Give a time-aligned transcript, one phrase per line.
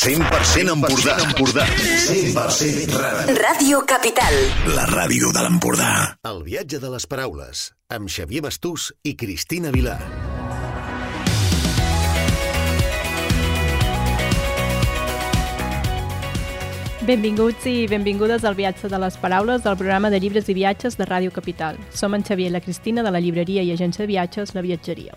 [0.00, 1.14] 100% Empordà.
[1.20, 1.64] Empordà.
[1.68, 3.34] 100% ràdio.
[3.36, 4.32] Ràdio Capital.
[4.72, 5.90] La ràdio de l'Empordà.
[6.24, 9.98] El viatge de les paraules, amb Xavier Bastús i Cristina Vilar.
[17.04, 21.04] Benvinguts i benvingudes al viatge de les paraules del programa de llibres i viatges de
[21.04, 21.76] Ràdio Capital.
[21.92, 25.12] Som en Xavier i la Cristina de la llibreria i agència de viatges La Viatgeria.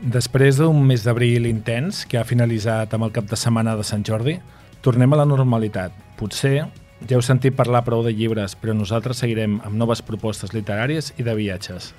[0.00, 4.02] Després d'un mes d'abril intens, que ha finalitzat amb el cap de setmana de Sant
[4.04, 4.40] Jordi,
[4.82, 5.94] tornem a la normalitat.
[6.18, 6.66] Potser
[7.08, 11.26] ja heu sentit parlar prou de llibres, però nosaltres seguirem amb noves propostes literàries i
[11.26, 11.92] de viatges.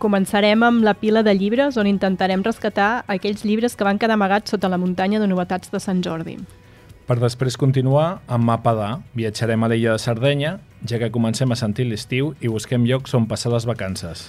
[0.00, 4.52] Començarem amb la pila de llibres on intentarem rescatar aquells llibres que van quedar amagats
[4.52, 6.36] sota la muntanya de novetats de Sant Jordi.
[7.06, 11.56] Per després continuar amb Mapa d'A, viatjarem a l'illa de Sardenya, ja que comencem a
[11.56, 14.26] sentir l'estiu i busquem llocs on passar les vacances.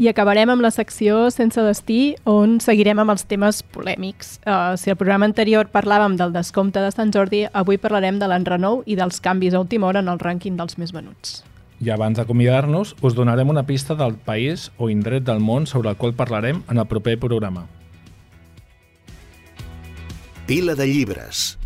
[0.00, 4.38] I acabarem amb la secció Sense destí, on seguirem amb els temes polèmics.
[4.48, 8.80] Uh, si al programa anterior parlàvem del descompte de Sant Jordi, avui parlarem de l'enrenou
[8.88, 11.42] i dels canvis a última hora en el rànquing dels més venuts.
[11.84, 16.00] I abans d'acomiadar-nos, us donarem una pista del país o indret del món sobre el
[16.00, 17.66] qual parlarem en el proper programa.
[20.48, 21.59] Pila de llibres.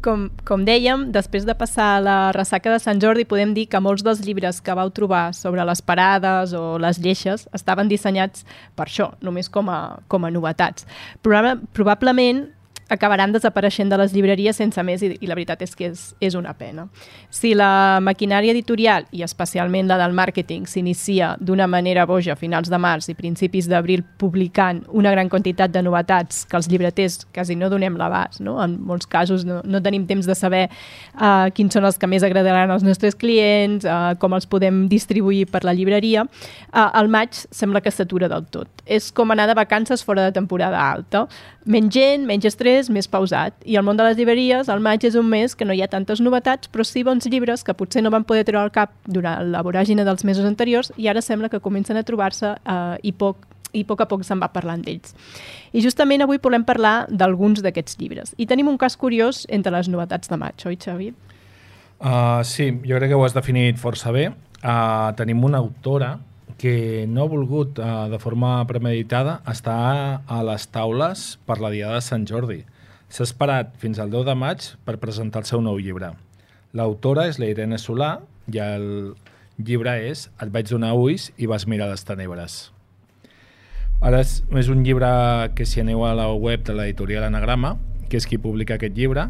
[0.00, 4.00] Com, com dèiem, després de passar la ressaca de Sant Jordi, podem dir que molts
[4.06, 8.46] dels llibres que vau trobar sobre les parades o les lleixes estaven dissenyats
[8.78, 10.88] per això, només com a, com a novetats.
[11.20, 12.46] Proba probablement
[12.90, 16.36] acabaran desapareixent de les llibreries sense més i, i la veritat és que és, és
[16.38, 16.88] una pena.
[17.30, 22.70] Si la maquinària editorial, i especialment la del màrqueting, s'inicia d'una manera boja a finals
[22.70, 27.56] de març i principis d'abril publicant una gran quantitat de novetats que els llibreters quasi
[27.56, 28.58] no donem l'abast, no?
[28.62, 32.26] en molts casos no, no tenim temps de saber uh, quins són els que més
[32.26, 37.36] agradaran als nostres clients, uh, com els podem distribuir per la llibreria, uh, al maig
[37.54, 38.68] sembla que s'atura del tot.
[38.86, 41.26] És com anar de vacances fora de temporada alta.
[41.70, 43.52] Menys gent, menys estrès, més pausat.
[43.68, 45.90] I el món de les llibreries, el maig és un mes que no hi ha
[45.92, 49.52] tantes novetats, però sí bons llibres que potser no van poder treure al cap durant
[49.52, 53.50] la voràgina dels mesos anteriors i ara sembla que comencen a trobar-se eh, i poc
[53.72, 55.14] i a poc a poc se'n va parlant d'ells.
[55.72, 58.34] I justament avui volem parlar d'alguns d'aquests llibres.
[58.38, 61.12] I tenim un cas curiós entre les novetats de maig, oi, Xavi?
[62.00, 64.30] Uh, sí, jo crec que ho has definit força bé.
[64.60, 66.16] Uh, tenim una autora
[66.60, 72.00] que no ha volgut, uh, de forma premeditada, estar a les taules per la Diada
[72.00, 72.64] de Sant Jordi.
[73.10, 76.12] S'ha esperat fins al 10 de maig per presentar el seu nou llibre.
[76.78, 78.20] L'autora és la Irene Solà
[78.54, 78.84] i el
[79.58, 82.70] llibre és Et vaig donar ulls i vas mirar les tenebres.
[84.00, 85.10] Ara és, és un llibre
[85.58, 87.74] que si aneu a la web de l'editorial Anagrama,
[88.08, 89.26] que és qui publica aquest llibre,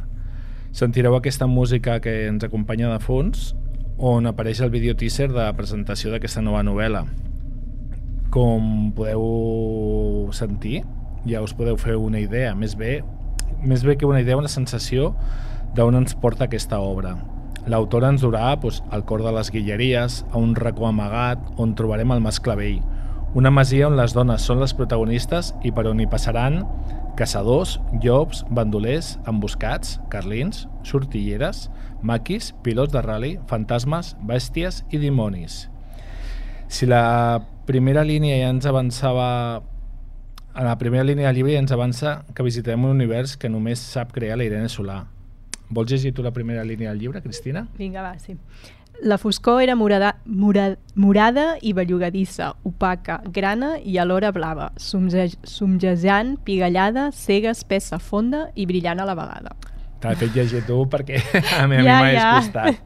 [0.76, 3.54] sentireu aquesta música que ens acompanya de fons
[3.97, 7.06] on apareix el vídeo teaser de presentació d'aquesta nova novel·la.
[8.28, 10.82] Com podeu sentir,
[11.24, 13.00] ja us podeu fer una idea, més bé,
[13.62, 15.14] més bé que una idea, una sensació
[15.76, 17.16] d'on ens porta aquesta obra.
[17.70, 22.10] L'autora ens durà doncs, al cor de les guilleries, a un racó amagat on trobarem
[22.14, 22.80] el mascle vell,
[23.32, 26.64] una masia on les dones són les protagonistes i per on hi passaran
[27.14, 31.68] caçadors, llops, bandolers, emboscats, carlins, sortilleres,
[32.02, 35.68] maquis, pilots de rally, fantasmes, bèsties i dimonis.
[36.66, 39.28] Si la primera línia ja ens avançava
[40.60, 43.81] a la primera línia del llibre ja ens avança que visitarem un univers que només
[43.81, 44.98] sap crear la Irene Solà.
[45.71, 47.62] Vols llegir tu la primera línia del llibre, Cristina?
[47.78, 48.34] Vinga, va, sí.
[49.00, 57.06] La foscor era morada, morada, morada i bellugadissa, opaca, grana i alhora blava, somjejant, pigallada,
[57.16, 59.54] cega, espessa, fonda i brillant a la vegada.
[60.00, 61.22] T'ha fet llegir tu perquè
[61.60, 62.28] a mi, a mi Ja, m'ha ja.
[62.37, 62.82] costat.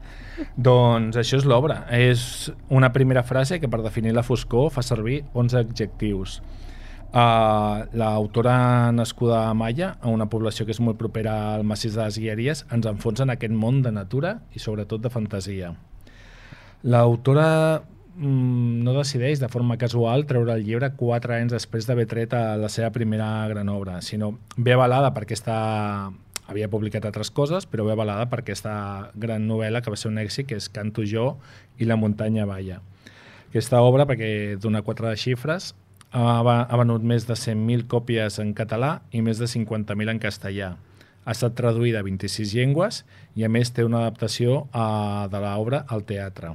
[0.55, 1.81] doncs això és l'obra.
[1.91, 6.39] És una primera frase que per definir la foscor fa servir 11 adjectius.
[7.15, 12.03] Uh, L'autora nascuda a Malla, a una població que és molt propera al massís de
[12.03, 15.69] les Guilleries, ens enfonsa en aquest món de natura i sobretot de fantasia.
[16.83, 17.45] L'autora
[17.79, 22.57] mm, no decideix de forma casual treure el llibre quatre anys després d'haver tret a
[22.59, 25.55] la seva primera gran obra, sinó ve avalada per aquesta
[26.51, 28.75] havia publicat altres coses, però ve avalada per aquesta
[29.15, 31.37] gran novel·la que va ser un èxit, que és Canto jo
[31.79, 32.81] i La muntanya balla.
[33.47, 35.71] Aquesta obra, perquè dona quatre xifres,
[36.15, 40.75] ha, venut més de 100.000 còpies en català i més de 50.000 en castellà.
[41.25, 43.01] Ha estat traduïda a 26 llengües
[43.35, 46.53] i a més té una adaptació a, de l'obra al teatre.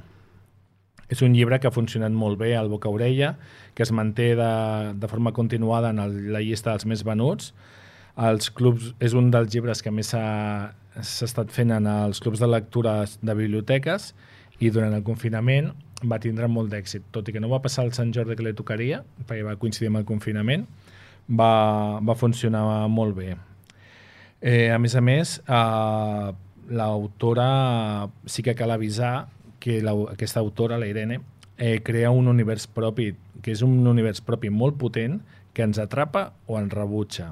[1.11, 3.35] És un llibre que ha funcionat molt bé al boca orella,
[3.75, 4.51] que es manté de,
[4.95, 7.51] de forma continuada en el, la llista dels més venuts.
[8.15, 10.71] Els clubs, és un dels llibres que més s'ha
[11.27, 14.13] estat fent en els clubs de lectura de biblioteques
[14.63, 15.73] i durant el confinament
[16.03, 18.53] va tindre molt d'èxit, tot i que no va passar el Sant Jordi que li
[18.57, 20.65] tocaria, perquè va coincidir amb el confinament,
[21.29, 23.35] va, va funcionar molt bé.
[24.41, 26.31] Eh, a més a més, eh,
[26.71, 29.29] l'autora sí que cal avisar
[29.61, 31.21] que la, aquesta autora, la Irene,
[31.57, 33.11] eh, crea un univers propi,
[33.41, 35.19] que és un univers propi molt potent,
[35.53, 37.31] que ens atrapa o ens rebutja.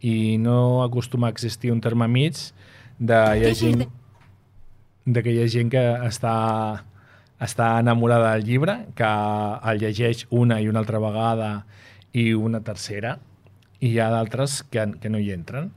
[0.00, 2.38] I no acostuma a existir un terme mig
[2.98, 3.84] de hi ha gent,
[5.04, 6.36] de que hi ha gent que està,
[7.42, 9.08] està enamorada del llibre, que
[9.70, 11.50] el llegeix una i una altra vegada
[12.16, 13.18] i una tercera,
[13.80, 15.70] i hi ha d'altres que, que no hi entren.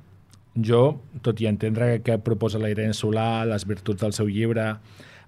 [0.56, 4.72] Jo, tot i entendre que proposa la Irene Solà, les virtuts del seu llibre,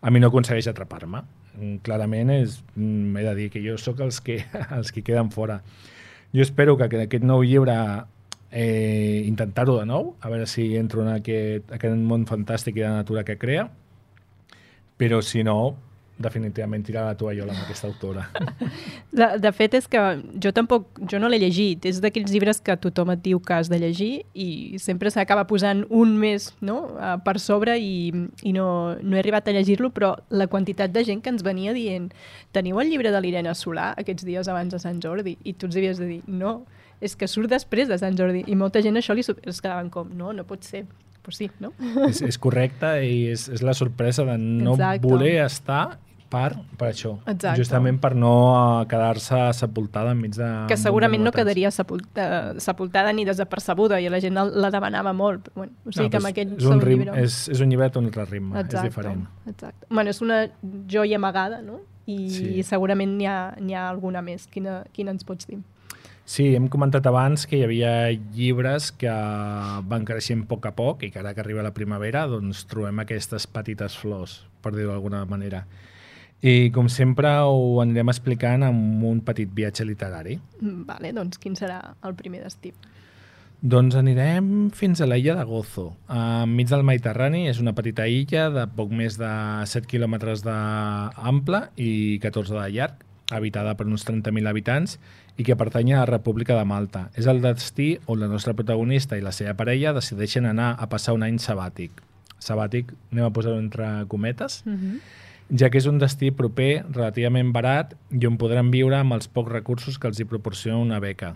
[0.01, 1.21] a mi no aconsegueix atrapar-me.
[1.83, 4.39] Clarament mm, he de dir que jo sóc els que,
[4.77, 5.61] els que queden fora.
[6.31, 7.75] Jo espero que aquest nou llibre
[8.51, 12.91] eh, intentar-ho de nou, a veure si entro en aquest, aquest món fantàstic i de
[12.91, 13.67] natura que crea,
[14.99, 15.75] però si no,
[16.23, 18.27] definitivament tirar la tovallola amb aquesta autora.
[19.11, 19.99] De, de fet, és que
[20.43, 21.83] jo tampoc, jo no l'he llegit.
[21.89, 25.83] És d'aquells llibres que tothom et diu que has de llegir i sempre s'acaba posant
[25.89, 26.77] un més no?
[26.95, 28.11] Uh, per sobre i,
[28.47, 28.67] i no,
[29.01, 32.07] no he arribat a llegir-lo, però la quantitat de gent que ens venia dient
[32.55, 35.35] teniu el llibre de l'Irene Solà aquests dies abans de Sant Jordi?
[35.43, 36.61] I tu ens havies de dir, no,
[37.03, 38.45] és que surt després de Sant Jordi.
[38.47, 40.85] I molta gent això li es quedaven com, no, no pot ser
[41.21, 41.71] pues sí, no?
[42.07, 45.07] és, és correcte i és, és la sorpresa de no Exacte.
[45.07, 45.99] voler estar
[46.31, 47.11] per, per això.
[47.27, 47.57] Exacte.
[47.59, 50.49] Justament per no eh, quedar-se sepultada enmig de...
[50.71, 52.27] que segurament no quedaria sepulta,
[52.63, 55.51] sepultada ni desapercebuda i la gent la demanava molt.
[55.55, 57.17] Bueno, o sigui No, que però amb aquell és, un rim, llibre...
[57.25, 59.25] és, és un llibret un altre ritme, és diferent.
[59.51, 59.85] Exacte.
[59.89, 60.45] Bueno, és una
[60.87, 61.81] joia amagada, no?
[62.09, 62.63] I Sí.
[62.65, 64.47] segurament n'hi ha, ha alguna més.
[64.51, 65.59] Quina, quina ens pots dir?
[66.31, 69.11] Sí, hem comentat abans que hi havia llibres que
[69.91, 73.01] van creixent a poc a poc i que ara que arriba la primavera doncs trobem
[73.03, 75.65] aquestes petites flors, per dir-ho d'alguna manera.
[76.41, 80.39] I com sempre ho anirem explicant amb un petit viatge literari.
[80.59, 82.73] Mm, Vale, doncs quin serà el primer destí?
[83.61, 85.91] Doncs anirem fins a l'illa de Gozo.
[86.09, 89.29] Enmig del Mediterrani és una petita illa de poc més de
[89.69, 94.97] 7 quilòmetres d'ample i 14 de llarg, habitada per uns 30.000 habitants
[95.37, 97.11] i que pertany a la República de Malta.
[97.13, 101.13] És el destí on la nostra protagonista i la seva parella decideixen anar a passar
[101.13, 102.01] un any sabàtic.
[102.41, 104.99] Sabàtic, anem a posar-ho entre cometes, Mm -hmm.
[105.51, 109.51] Ja que és un destí proper, relativament barat i on podran viure amb els pocs
[109.51, 111.33] recursos que els hi proporciona una beca.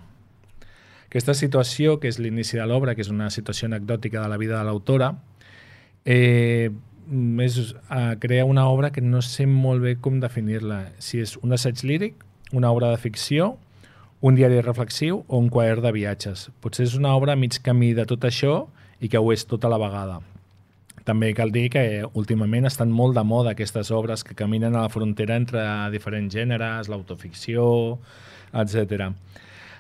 [1.09, 4.57] Aquesta situació, que és l'inici de l'obra, que és una situació anecdòtica de la vida
[4.57, 5.13] de l'autora,
[6.06, 6.71] eh,
[7.44, 10.91] és, eh, crea una obra que no sé molt bé com definir-la.
[11.00, 13.57] Si és un assaig líric, una obra de ficció,
[14.21, 16.50] un diari reflexiu o un quadern de viatges.
[16.62, 18.67] Potser és una obra a mig camí de tot això
[19.00, 20.21] i que ho és tota la vegada.
[21.05, 21.85] També cal dir que
[22.17, 25.61] últimament estan molt de moda aquestes obres que caminen a la frontera entre
[25.93, 27.65] diferents gèneres, l'autoficció,
[28.57, 29.11] etc.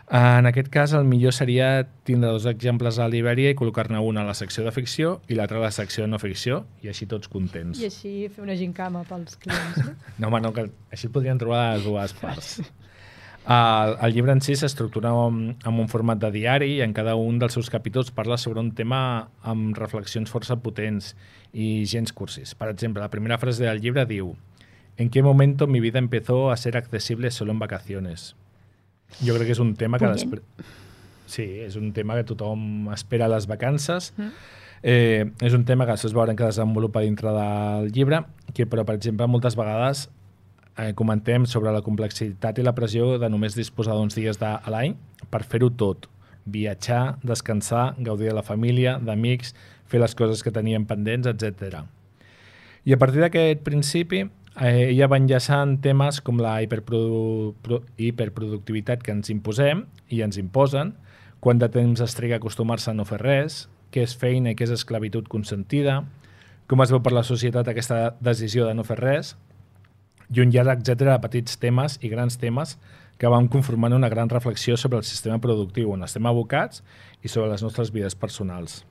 [0.05, 4.29] En aquest cas, el millor seria tindre dos exemples a l'Ibèria i col·locar-ne una a
[4.29, 7.31] la secció de ficció i l'altra a la secció de no ficció, i així tots
[7.31, 7.81] contents.
[7.81, 9.95] I així fer una gincama pels clients, no?
[10.21, 12.59] No, home, no, que així podrien trobar dues parts.
[13.45, 17.13] El, el llibre en si s'estructura amb, amb un format de diari i en cada
[17.19, 18.99] un dels seus capítols parla sobre un tema
[19.45, 21.13] amb reflexions força potents
[21.53, 22.55] i gens cursis.
[22.57, 24.33] Per exemple, la primera frase del llibre diu
[24.97, 28.35] ¿En qué momento mi vida empezó a ser accesible solo en vacaciones?
[29.21, 30.07] Jo crec que és un tema que...
[30.07, 30.41] Després...
[31.27, 34.13] Sí, és un tema que tothom espera a les vacances.
[34.15, 34.29] Mm.
[34.85, 38.21] Eh, és un tema que després veurem que desenvolupa dintre del llibre,
[38.53, 40.05] que però, per exemple, moltes vegades
[40.77, 44.95] eh, comentem sobre la complexitat i la pressió de només disposar d'uns dies de, l'any
[45.31, 46.09] per fer-ho tot.
[46.45, 49.55] Viatjar, descansar, gaudir de la família, d'amics,
[49.89, 51.85] fer les coses que teníem pendents, etc.
[52.85, 54.25] I a partir d'aquest principi,
[54.61, 60.37] eh, ella va enllaçant temes com la hiperprodu pro hiperproductivitat que ens imposem i ens
[60.37, 60.93] imposen,
[61.39, 64.55] quant de temps es triga a acostumar-se a no fer res, què és feina i
[64.57, 66.03] què és esclavitud consentida,
[66.67, 69.35] com es veu per la societat aquesta decisió de no fer res,
[70.33, 72.77] i un llarg etcètera de petits temes i grans temes
[73.17, 76.83] que van conformant una gran reflexió sobre el sistema productiu on estem abocats
[77.23, 78.83] i sobre les nostres vides personals.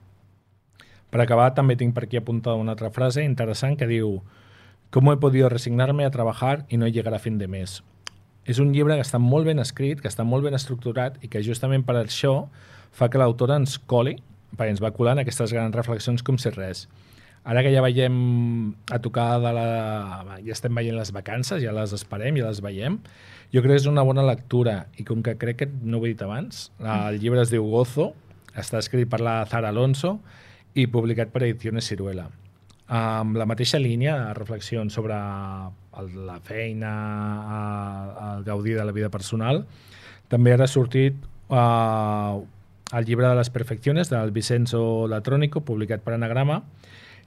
[1.11, 4.23] Per acabar, també tinc per aquí apuntada una altra frase interessant que diu
[4.91, 7.83] «Cómo he podido resignarme a trabajar y no llegar a fin de mes?»
[8.45, 11.43] És un llibre que està molt ben escrit, que està molt ben estructurat i que
[11.43, 12.49] justament per això
[12.93, 14.19] fa que l'autora ens coli,
[14.57, 16.85] perquè ens va colant aquestes grans reflexions com si res.
[17.45, 18.15] Ara que ja veiem
[18.89, 19.65] a tocar de la...
[20.41, 22.97] ja estem veient les vacances, ja les esperem, ja les veiem,
[23.53, 26.15] jo crec que és una bona lectura i com que crec que no ho he
[26.15, 28.15] dit abans, el llibre es diu Gozo,
[28.57, 30.17] està escrit per la Zara Alonso
[30.75, 32.31] i publicat per Ediciones Ciruela.
[32.95, 36.95] Amb la mateixa línia reflexions sobre la feina,
[37.59, 39.67] el, el gaudir de la vida personal,
[40.33, 41.21] també ara ha sortit
[41.55, 46.63] el llibre de les perfecciones del Vicenzo Latrónico, publicat per Anagrama,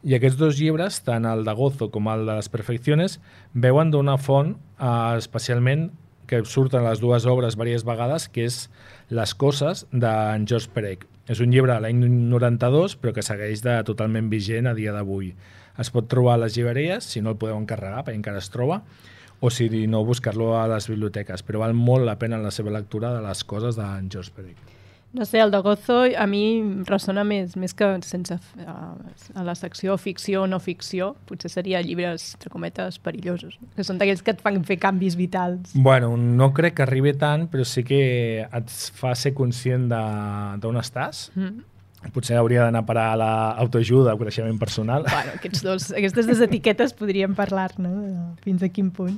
[0.08, 3.18] i aquests dos llibres, tant el de Gozo com el de les perfecciones,
[3.52, 5.90] veuen d'una font uh, especialment
[6.32, 8.68] que surten les dues obres diverses vegades, que és
[9.10, 11.06] Les coses d'en George Perec.
[11.28, 12.00] És un llibre de l'any
[12.32, 15.34] 92, però que segueix de totalment vigent a dia d'avui.
[15.80, 18.82] Es pot trobar a les llibreries, si no el podeu encarregar, perquè encara es troba,
[19.40, 21.44] o si no, buscar-lo a les biblioteques.
[21.44, 24.77] Però val molt la pena la seva lectura de les coses d'en George Perec.
[25.14, 29.56] No sé, el de Gozo a mi ressona més, més que sense uh, a la
[29.56, 34.36] secció ficció o no ficció, potser seria llibres, entre cometes, perillosos, que són d'aquells que
[34.36, 35.72] et fan fer canvis vitals.
[35.74, 38.02] Bueno, no crec que arribi tant, però sí que
[38.44, 41.30] et fa ser conscient d'on estàs.
[41.40, 41.66] Mm.
[42.14, 45.08] Potser hauria d'anar a parar a l'autoajuda o creixement personal.
[45.08, 48.36] Bueno, aquests dos, aquestes dues etiquetes podríem parlar, no?
[48.44, 49.18] Fins a quin punt.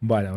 [0.00, 0.34] Bueno,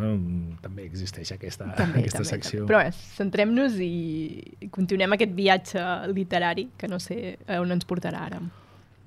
[0.64, 2.62] també existeix aquesta, també, aquesta també, secció.
[2.64, 2.70] També.
[2.72, 8.42] Però eh, centrem-nos i continuem aquest viatge literari que no sé on ens portarà ara.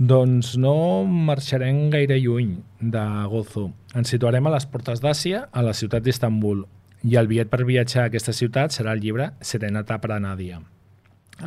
[0.02, 3.68] Doncs no marxarem gaire lluny de Gozo.
[3.94, 6.64] Ens situarem a les portes d'Àsia, a la ciutat d'Istanbul,
[7.06, 10.60] i el bitllet per viatjar a aquesta ciutat serà el llibre Serenata per a Nadia,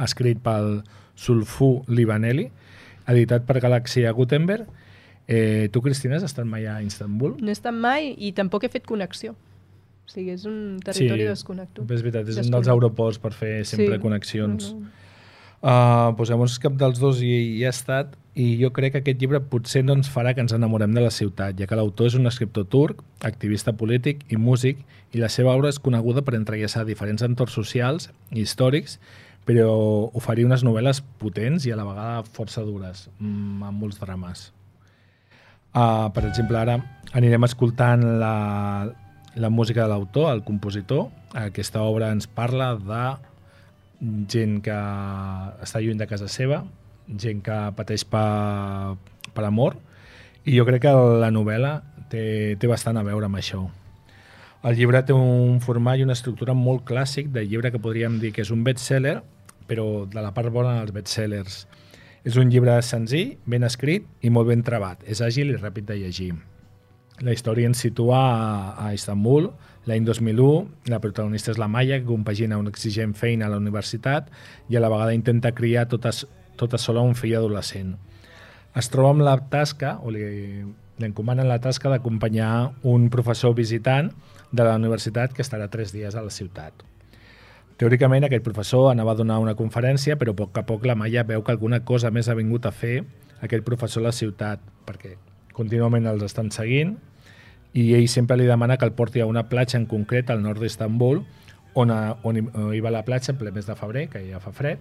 [0.04, 0.82] escrit pel
[1.16, 2.50] Sulfu Livaneli,
[3.12, 4.68] editat per Galaxia Gutenberg
[5.28, 7.38] Eh, tu, Cristina, has estat mai a Istanbul?
[7.42, 9.34] No he estat mai i tampoc he fet connexió.
[10.06, 11.90] O sigui, és un territori sí, desconnectat.
[11.90, 14.04] És veritat, és un dels aeroports per fer sempre sí.
[14.04, 14.70] connexions.
[14.74, 14.94] No, no.
[15.66, 19.22] Uh, doncs llavors cap dels dos hi, hi ha estat i jo crec que aquest
[19.24, 22.18] llibre potser no ens farà que ens enamorem de la ciutat, ja que l'autor és
[22.20, 24.84] un escriptor turc, activista polític i músic,
[25.16, 29.00] i la seva obra és coneguda per entrellaçar diferents entorns socials i històrics,
[29.48, 29.72] però
[30.14, 34.52] oferir unes novel·les potents i a la vegada força dures, mm, amb molts drames.
[35.76, 36.80] Uh, per exemple, ara
[37.16, 38.88] anirem escoltant la,
[39.36, 41.10] la música de l'autor, el compositor.
[41.36, 43.04] Aquesta obra ens parla de
[44.32, 44.76] gent que
[45.66, 46.64] està lluny de casa seva,
[47.08, 48.96] gent que pateix per,
[49.36, 49.76] per amor,
[50.46, 51.80] i jo crec que la novel·la
[52.12, 53.66] té, té bastant a veure amb això.
[54.66, 58.32] El llibre té un format i una estructura molt clàssic de llibre que podríem dir
[58.34, 59.20] que és un bestseller,
[59.70, 61.66] però de la part bona dels bestsellers.
[62.26, 65.04] És un llibre senzill, ben escrit i molt ben trebat.
[65.06, 66.32] És àgil i ràpid de llegir.
[67.24, 68.48] La història ens situa a,
[68.82, 69.52] a Istanbul,
[69.86, 70.90] l'any 2001.
[70.92, 74.34] La protagonista és la Maya, que compagina una exigent feina a la universitat
[74.74, 76.12] i a la vegada intenta criar tota,
[76.58, 77.94] tota sola un fill adolescent.
[78.76, 80.26] Es troba amb la tasca, o li,
[80.66, 82.50] li encomanen la tasca d'acompanyar
[82.90, 84.10] un professor visitant
[84.52, 86.84] de la universitat que estarà tres dies a la ciutat.
[87.76, 91.26] Teòricament, aquest professor anava a donar una conferència, però a poc a poc la Maia
[91.28, 93.02] veu que alguna cosa més ha vingut a fer
[93.44, 95.18] aquest professor a la ciutat, perquè
[95.56, 96.96] contínuament els estan seguint
[97.76, 100.64] i ell sempre li demana que el porti a una platja en concret al nord
[100.64, 101.20] d'Istanbul,
[101.76, 104.24] on, a, on, hi, on hi va la platja en ple mes de febrer, que
[104.30, 104.80] ja fa fred,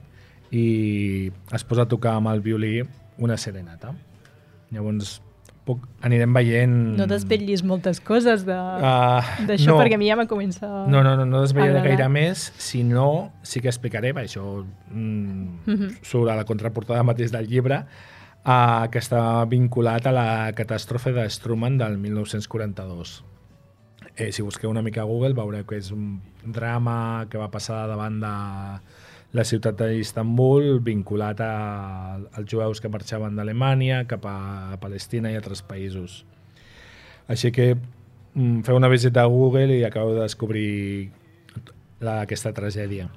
[0.55, 2.77] i es posa a tocar amb el violí
[3.19, 3.91] una serenata.
[4.71, 5.17] Llavors,
[5.65, 6.73] poc, anirem veient...
[6.99, 9.77] No desvetllis moltes coses d'això, de, uh, no.
[9.81, 13.63] perquè a mi ja m'ha començat No, no, no, no desvetllaré gaire més, sinó sí
[13.65, 15.95] que explicaré, això mm, mm -hmm.
[16.03, 17.85] surt a la contraportada mateix del llibre,
[18.45, 23.23] uh, que està vinculat a la catàstrofe de Struman del 1942.
[24.17, 27.89] Eh, si busqueu una mica a Google veureu que és un drama que va passar
[27.89, 28.35] davant de
[29.35, 31.55] la ciutat d'Istanbul vinculat a,
[32.39, 36.23] als jueus que marxaven d'Alemanya cap a Palestina i altres països.
[37.27, 41.11] Així que mm, feu una visita a Google i acabeu de descobrir
[41.99, 43.09] la, aquesta tragèdia.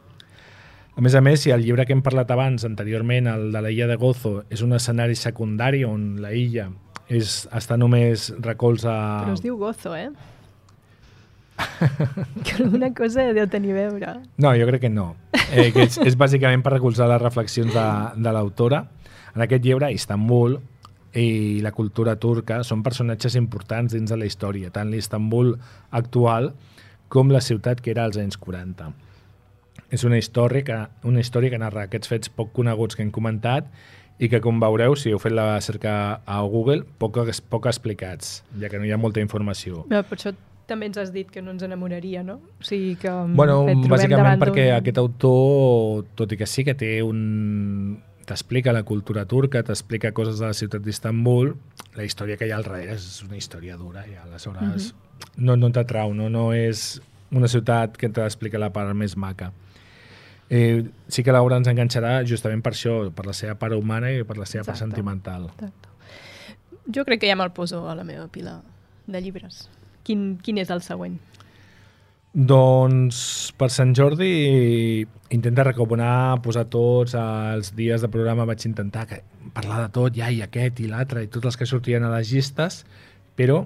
[0.98, 3.70] A més a més, si el llibre que hem parlat abans, anteriorment, el de la
[3.70, 6.72] illa de Gozo, és un escenari secundari on la illa
[7.08, 8.96] és, està només recolza...
[9.22, 10.10] Però es diu Gozo, eh?
[12.46, 14.14] que alguna cosa deu tenir a veure.
[14.38, 15.16] No, jo crec que no.
[15.52, 17.88] Eh, que és, és bàsicament per recolzar les reflexions de,
[18.18, 18.84] de l'autora.
[19.36, 20.58] En aquest llibre, Istanbul
[21.18, 25.56] i la cultura turca són personatges importants dins de la història, tant l'Istanbul
[25.98, 26.52] actual
[27.10, 28.92] com la ciutat que era als anys 40.
[29.94, 33.70] És una història que, una història que narra aquests fets poc coneguts que hem comentat
[34.20, 35.94] i que, com veureu, si heu fet la cerca
[36.26, 39.86] a Google, poc, poc explicats, ja que no hi ha molta informació.
[39.94, 40.34] No, per això
[40.68, 42.42] també ens has dit que no ens enamoraria, no?
[42.60, 48.04] O sigui que bueno, bàsicament perquè aquest autor, tot i que sí que té un
[48.28, 51.54] t'explica la cultura turca, t'explica coses de la ciutat d'Istanbul,
[51.96, 54.76] la història que hi ha al darrere és una història dura i aleshores uh mhm.
[54.76, 55.46] -huh.
[55.48, 59.52] no, no t'atrau, no, no és una ciutat que t'explica la part més maca.
[60.50, 64.24] Eh, sí que l'obra ens enganxarà justament per això, per la seva part humana i
[64.24, 64.72] per la seva Exacte.
[64.72, 65.50] part sentimental.
[65.56, 65.90] Exacte.
[66.96, 68.62] Jo crec que ja me'l poso a la meva pila
[69.08, 69.70] de llibres.
[70.08, 71.18] Quin, quin és el següent?
[72.38, 73.20] Doncs
[73.58, 79.22] per Sant Jordi intenta recomanar, posar tots els dies de programa, vaig intentar que,
[79.56, 82.30] parlar de tot, ja, i aquest i l'altre, i tots els que sortien a les
[82.32, 82.84] llistes,
[83.40, 83.64] però...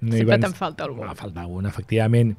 [0.00, 1.06] No Sempre van- te'n falta algun.
[1.10, 2.34] Va faltar algun, efectivament.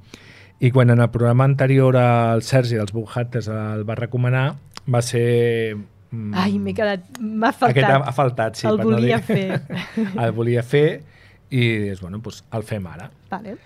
[0.64, 4.46] I quan en el programa anterior el Sergi dels Book Hunters el va recomanar,
[4.92, 5.76] va ser...
[6.12, 7.08] mm, Ai, m'he quedat...
[7.20, 7.72] M'ha faltat.
[7.78, 8.68] Aquest ha, ha faltat, sí.
[8.68, 9.80] El per no volia dir- fer.
[10.26, 10.86] el volia fer
[11.50, 13.10] i és, bueno, doncs el fem ara.
[13.32, 13.58] Vale.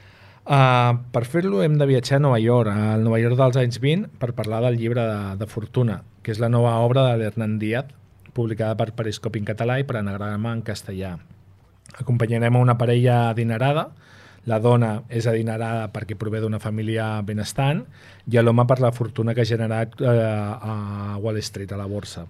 [0.43, 4.09] Uh, per fer-lo hem de viatjar a Nova York, al Nova York dels anys 20,
[4.19, 7.93] per parlar del llibre de, de Fortuna, que és la nova obra de l'Hernán Díaz,
[8.33, 11.15] publicada per Periscopi en català i per anagrama en castellà.
[11.93, 13.91] Acompanyarem a una parella adinerada,
[14.49, 17.85] la dona és adinerada perquè prové d'una família benestant
[18.27, 22.25] i l'home per la fortuna que ha generat eh, a Wall Street, a la borsa.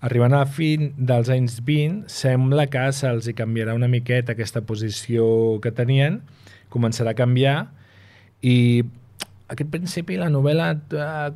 [0.00, 4.62] Arribant a la fin dels anys 20, sembla que se'ls hi canviarà una miqueta aquesta
[4.64, 6.22] posició que tenien,
[6.72, 7.56] començarà a canviar
[8.40, 8.80] i
[9.52, 11.28] aquest principi la novel·la eh,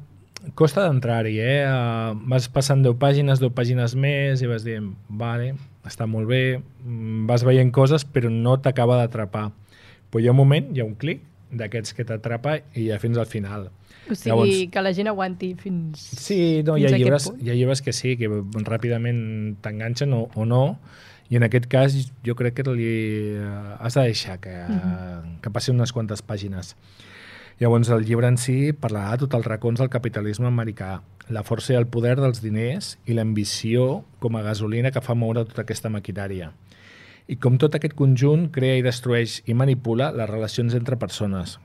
[0.56, 1.58] costa d'entrar-hi, eh?
[1.68, 5.54] Uh, vas passant 10 pàgines, 10 pàgines més i vas dient, vale,
[5.84, 9.50] està molt bé, mm, vas veient coses però no t'acaba d'atrapar.
[10.08, 11.20] Però hi ha un moment, hi ha un clic
[11.56, 13.70] d'aquests que t'atrapa i ja fins al final.
[14.10, 15.98] O sigui, Llavors- que la gent aguanti fins...
[16.20, 17.40] Sí, no, hi Fins ha, a aquest llibres, punt?
[17.42, 20.78] hi ha llibres que sí, que ràpidament t'enganxen o, o no,
[21.32, 21.94] i en aquest cas
[22.26, 22.88] jo crec que li
[23.38, 25.40] eh, has de deixar que, Mhm.
[25.40, 26.74] que passi unes quantes pàgines.
[27.60, 31.72] Llavors, el llibre en si parlarà de tots els racons del capitalisme americà, la força
[31.72, 35.88] i el poder dels diners i l'ambició com a gasolina que fa moure tota aquesta
[35.88, 36.50] maquinària.
[37.28, 41.58] I com tot aquest conjunt crea i destrueix i manipula les relacions entre persones.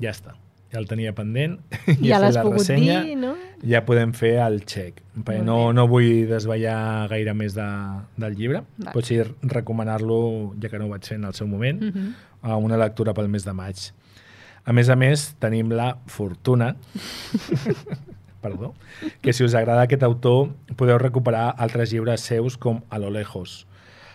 [0.00, 0.36] Ja està.
[0.72, 1.58] Ja el tenia pendent.
[2.00, 3.34] Ja fet l'has la pogut ressenya, dir, no?
[3.68, 5.02] Ja podem fer el check.
[5.18, 7.66] Perquè no, no vull desvetllar gaire més de,
[8.22, 8.62] del llibre.
[8.86, 8.94] Va.
[8.94, 12.14] Pot ser recomanar-lo, ja que no ho vaig fer en el seu moment, Mhm.
[12.42, 13.90] a una lectura pel mes de maig.
[14.64, 16.76] A més a més, tenim la fortuna
[18.42, 18.74] perdó,
[19.20, 23.66] que si us agrada aquest autor podeu recuperar altres llibres seus com A lo lejos.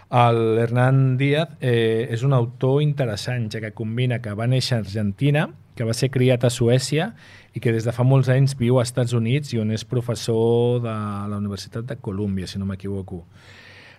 [0.09, 4.83] El Hernán Díaz eh, és un autor interessant, ja que combina que va néixer a
[4.85, 7.09] Argentina, que va ser criat a Suècia
[7.53, 10.79] i que des de fa molts anys viu als Estats Units i on és professor
[10.85, 10.95] de
[11.27, 13.25] la Universitat de Colúmbia, si no m'equivoco.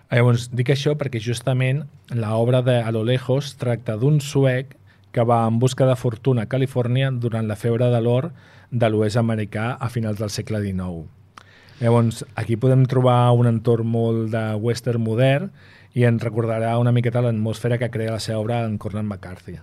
[0.09, 4.73] Llavors, dic això perquè justament l'obra de A lo lejos tracta d'un suec
[5.13, 8.31] que va en busca de fortuna a Califòrnia durant la febre de l'or
[8.71, 11.05] de l'oest americà a finals del segle XIX.
[11.79, 15.51] Llavors, aquí podem trobar un entorn molt de western modern
[15.93, 19.57] i ens recordarà una miqueta l'atmosfera que crea la seva obra en Cornel McCarthy.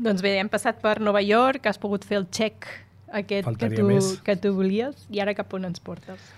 [0.00, 2.68] Doncs bé, hem passat per Nova York, has pogut fer el check
[3.12, 4.14] aquest que tu, més.
[4.24, 6.30] que tu volies, i ara cap on ens portes?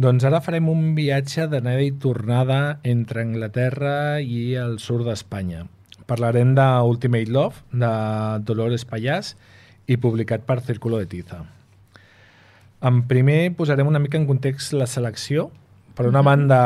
[0.00, 5.66] Doncs ara farem un viatge d'anada i tornada entre Anglaterra i el sud d'Espanya.
[6.08, 7.90] Parlarem de Ultimate Love, de
[8.46, 9.34] Dolores Pallàs,
[9.90, 11.42] i publicat per Círculo de Tiza.
[12.86, 15.50] En primer posarem una mica en context la selecció.
[15.98, 16.60] Per una banda,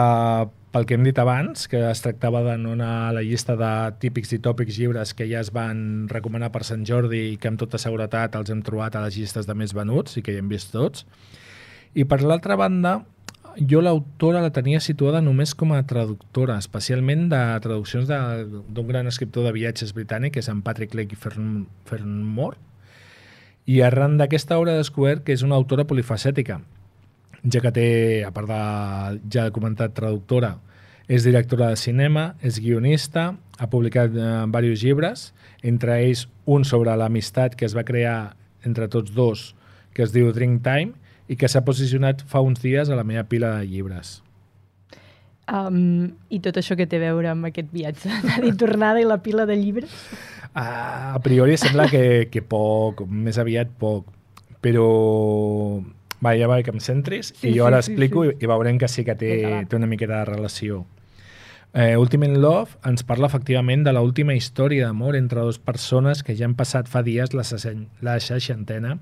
[0.75, 3.71] pel que hem dit abans, que es tractava de no anar a la llista de
[4.03, 7.61] típics i tòpics llibres que ja es van recomanar per Sant Jordi i que amb
[7.61, 10.51] tota seguretat els hem trobat a les llistes de més venuts i que ja hem
[10.51, 11.07] vist tots.
[11.95, 12.97] I per l'altra banda,
[13.55, 19.47] jo l'autora la tenia situada només com a traductora, especialment de traduccions d'un gran escriptor
[19.47, 22.59] de viatges britànic, que és en Patrick Lake Fern Fernmore,
[23.71, 26.65] i arran d'aquesta obra he descobert que és una autora polifacètica,
[27.53, 27.89] ja que té,
[28.25, 28.61] a part de,
[29.33, 30.57] ja comentat, traductora,
[31.09, 35.25] és directora de cinema, és guionista, ha publicat eh, diversos llibres,
[35.63, 39.53] entre ells un sobre l'amistat que es va crear entre tots dos,
[39.93, 40.95] que es diu Drink Time,
[41.29, 44.19] i que s'ha posicionat fa uns dies a la meva pila de llibres.
[45.45, 48.09] Um, I tot això que té a veure amb aquest viatge
[48.49, 49.93] i tornada i la pila de llibres?
[50.55, 54.09] Ah, a priori sembla que, que poc, més aviat poc,
[54.65, 54.89] però
[56.23, 58.35] va, ja va que em centris Sí, i jo ara sí, sí, explico sí.
[58.35, 59.33] i, i veurem que sí que té,
[59.69, 60.85] té una miqueta de relació.
[61.75, 66.37] Eh, Ultimate Love ens parla efectivament de la última història d'amor entre dues persones que
[66.39, 67.43] ja han passat fa dies la,
[68.07, 68.99] la seixantena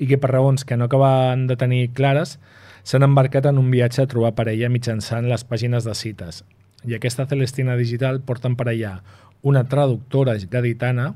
[0.00, 2.38] i que per raons que no acaben de tenir clares
[2.82, 6.42] s'han embarcat en un viatge a trobar parella mitjançant les pàgines de cites.
[6.88, 8.98] I aquesta Celestina digital porta en parella
[9.42, 11.12] una traductora gaditana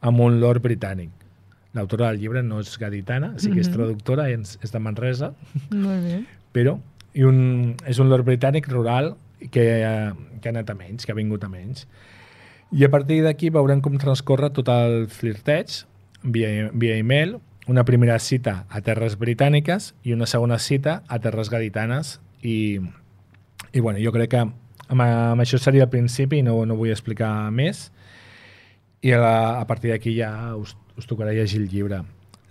[0.00, 1.10] amb un lord britànic.
[1.74, 3.74] L'autora del llibre no és gaditana, sí que és Mhm.
[3.76, 5.32] traductora, és, és de Manresa,
[5.70, 6.24] Molt bé.
[6.52, 6.78] però
[7.14, 9.14] i un, és un lord britànic rural
[9.50, 9.64] que,
[10.40, 11.86] que ha anat a menys, que ha vingut a menys.
[12.72, 15.84] I a partir d'aquí veurem com transcorre tot el flirteig
[16.22, 21.48] via, via email, una primera cita a terres britàniques i una segona cita a terres
[21.50, 22.80] gaditanes i,
[23.72, 24.54] i bueno, jo crec que amb,
[25.00, 27.92] amb això seria el principi i no, no vull explicar més.
[29.02, 32.02] I a, la, a partir d'aquí ja us, us tocarà llegir el llibre.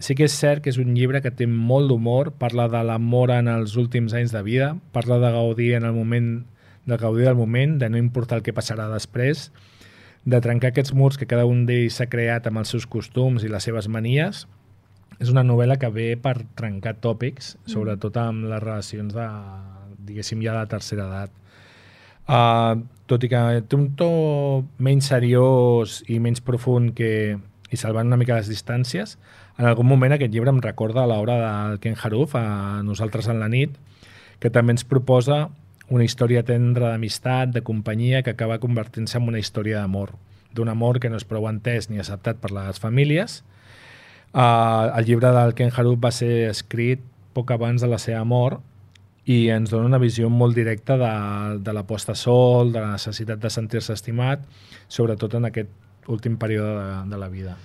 [0.01, 3.31] Sí que és cert que és un llibre que té molt d'humor, parla de l'amor
[3.35, 6.41] en els últims anys de vida, parla de gaudir en el moment
[6.85, 9.49] de gaudir del moment, de no importar el que passarà després,
[10.25, 13.51] de trencar aquests murs que cada un d'ells s'ha creat amb els seus costums i
[13.51, 14.45] les seves manies.
[15.21, 19.27] És una novel·la que ve per trencar tòpics, sobretot amb les relacions de,
[20.07, 21.37] diguéssim, ja de tercera edat.
[22.25, 22.81] Uh,
[23.11, 24.09] tot i que té un to
[24.79, 27.37] menys seriós i menys profund que,
[27.71, 29.17] i salvant una mica les distàncies,
[29.59, 33.49] en algun moment aquest llibre em recorda l'obra del Ken Haruf, a Nosaltres en la
[33.51, 33.75] nit,
[34.39, 35.49] que també ens proposa
[35.91, 40.15] una història tendra d'amistat, de companyia, que acaba convertint-se en una història d'amor,
[40.55, 43.41] d'un amor que no és prou entès ni acceptat per les famílies.
[44.31, 47.03] Uh, el llibre del Ken Haruf va ser escrit
[47.35, 48.63] poc abans de la seva mort
[49.29, 51.11] i ens dona una visió molt directa de,
[51.61, 54.41] de la posta sol, de la necessitat de sentir-se estimat,
[54.87, 55.69] sobretot en aquest
[56.09, 57.57] últim període de, de la vida.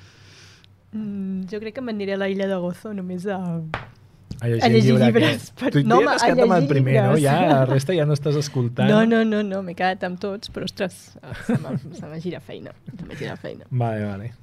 [0.92, 3.40] Mm, jo crec que m'aniré a la Illa de Gozo només a...
[4.38, 6.52] A llegir, A llegir llibre llibres, per- Tu no, no, home, has a quedat amb
[6.58, 7.14] el primer, no?
[7.16, 7.22] llibres.
[7.24, 8.90] Ja, la resta ja no estàs escoltant.
[8.90, 10.98] No, no, no, no, m'he quedat amb tots, però ostres,
[11.46, 13.64] se me, se me gira feina, se me gira feina.
[13.70, 14.34] Vale, vale.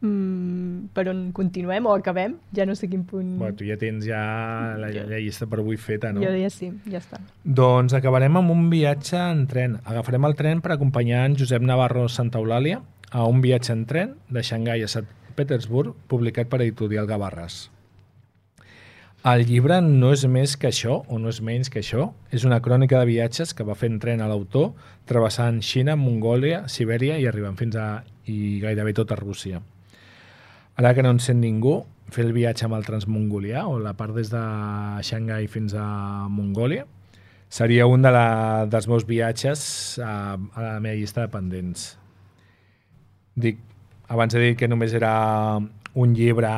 [0.00, 2.36] Mm, per on continuem o acabem?
[2.54, 3.32] Ja no sé quin punt...
[3.40, 4.20] Bueno, tu ja tens ja
[4.78, 6.22] la, Jo- la llista per avui feta, no?
[6.22, 7.18] Jo ja sí, ja està.
[7.42, 9.78] Doncs acabarem amb un viatge en tren.
[9.84, 12.78] Agafarem el tren per acompanyar en Josep Navarro Santa Eulàlia
[13.10, 17.70] a un viatge en tren de Xangai a Sant Petersburg, publicat per Editorial Gavarres.
[19.26, 22.12] El llibre no és més que això, o no és menys que això.
[22.30, 24.70] És una crònica de viatges que va fer en tren a l'autor,
[25.10, 27.88] travessant Xina, Mongòlia, Sibèria i arribant fins a
[28.30, 29.58] i gairebé tota Rússia.
[30.78, 31.80] Ara que no en sent ningú,
[32.14, 34.42] fer el viatge amb el transmongolià, o la part des de
[35.02, 36.84] Xangai fins a Mongòlia,
[37.50, 39.62] seria un de la, dels meus viatges
[39.98, 41.88] a, a la meva llista de pendents.
[43.34, 43.58] Dic,
[44.06, 45.10] abans he dit que només era
[45.98, 46.52] un llibre,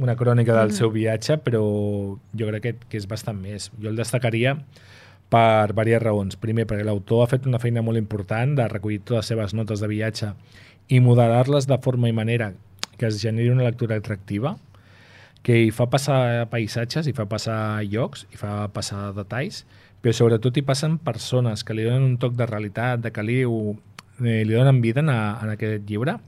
[0.00, 3.68] una crònica del seu viatge, però jo crec que, que és bastant més.
[3.82, 4.56] Jo el destacaria
[5.32, 6.40] per diverses raons.
[6.40, 9.84] Primer, perquè l'autor ha fet una feina molt important de recollir totes les seves notes
[9.84, 10.32] de viatge
[10.88, 12.52] i modelar-les de forma i manera
[12.98, 14.56] que es generi una lectura atractiva,
[15.42, 19.64] que hi fa passar paisatges, hi fa passar llocs, hi fa passar detalls,
[20.02, 23.76] però sobretot hi passen persones que li donen un toc de realitat, de caliu,
[24.22, 26.18] eh, li donen vida en, a, en aquest llibre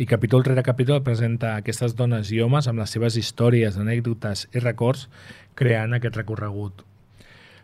[0.00, 4.62] i capítol rere capítol presenta aquestes dones i homes amb les seves històries, anècdotes i
[4.62, 5.08] records
[5.58, 6.86] creant aquest recorregut.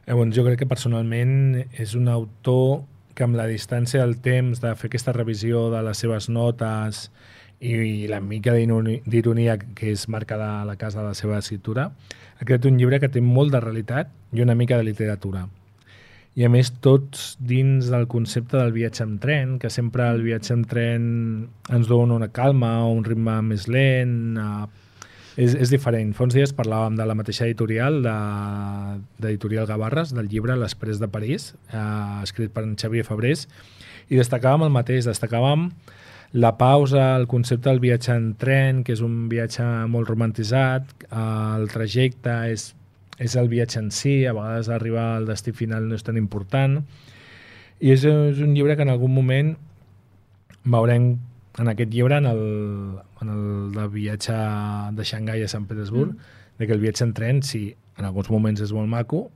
[0.04, 2.82] Llavors, jo crec que personalment és un autor
[3.16, 7.06] que amb la distància del temps de fer aquesta revisió de les seves notes
[7.58, 11.38] i, i la mica d'ironi- d'ironia que és marcada a la casa de la seva
[11.40, 11.90] escritura,
[12.36, 15.46] ha creat un llibre que té molt de realitat i una mica de literatura.
[16.36, 20.52] I a més, tots dins del concepte del viatge amb tren, que sempre el viatge
[20.52, 21.06] amb tren
[21.72, 24.66] ens dona una calma o un ritme més lent, eh,
[25.36, 26.14] és, és diferent.
[26.16, 31.08] Fa uns dies parlàvem de la mateixa editorial, de- d'Editorial Gavarres, del llibre L'Express de
[31.08, 33.46] París, eh, escrit per en Xavier Fabrés,
[34.08, 35.70] i destacàvem el mateix, destacàvem
[36.32, 41.68] la pausa, el concepte del viatge en tren, que és un viatge molt romantitzat, el
[41.72, 42.74] trajecte és,
[43.18, 46.82] és el viatge en si, a vegades arribar al destí final no és tan important,
[47.80, 49.54] i és, és un llibre que en algun moment
[50.64, 51.16] veurem
[51.58, 52.42] en aquest llibre, en el,
[53.22, 54.36] en el de viatge
[54.96, 56.58] de Xangai a Sant Petersburg, mm.
[56.58, 59.26] de que el viatge en tren, sí, en alguns moments és molt maco,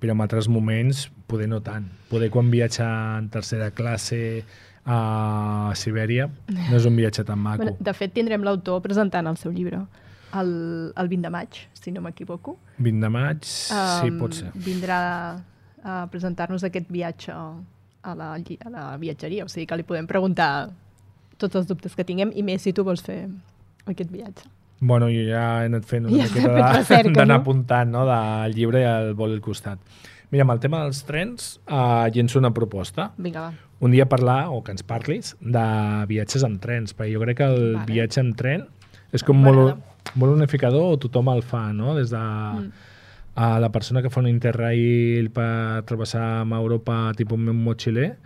[0.00, 1.86] però en altres moments poder no tant.
[2.10, 4.42] Poder quan viatja en tercera classe
[4.90, 7.62] a Sibèria no és un viatge tan maco.
[7.62, 9.84] Bueno, de fet, tindrem l'autor presentant el seu llibre
[10.34, 12.56] el, el 20 de maig, si no m'equivoco.
[12.78, 13.74] 20 de maig, sí,
[14.06, 14.52] Em, pot ser.
[14.54, 15.00] Vindrà
[15.82, 20.70] a presentar-nos aquest viatge a la, a la viatgeria, o sigui que li podem preguntar
[21.40, 23.24] tots els dubtes que tinguem i més si tu vols fer
[23.90, 24.46] aquest viatge.
[24.80, 27.40] Bueno, jo ja he anat fent una Ja miqueta d'anar no?
[27.42, 28.06] apuntant no?
[28.08, 29.80] del llibre i el vol al costat.
[30.30, 33.08] Mira, amb el tema dels trens, uh, llenço una proposta.
[33.18, 33.68] Vinga, va.
[33.82, 35.64] Un dia parlar, o que ens parlis, de
[36.06, 37.86] viatges amb trens, perquè jo crec que el Vale.
[37.90, 38.62] viatge amb tren
[39.12, 39.80] és com molt,
[40.14, 41.96] molt unificador, o tothom el fa, no?
[41.98, 42.70] Des de Mm.
[43.40, 48.16] a la persona que fa un interrail per travessar amb Europa tipus un motxiler,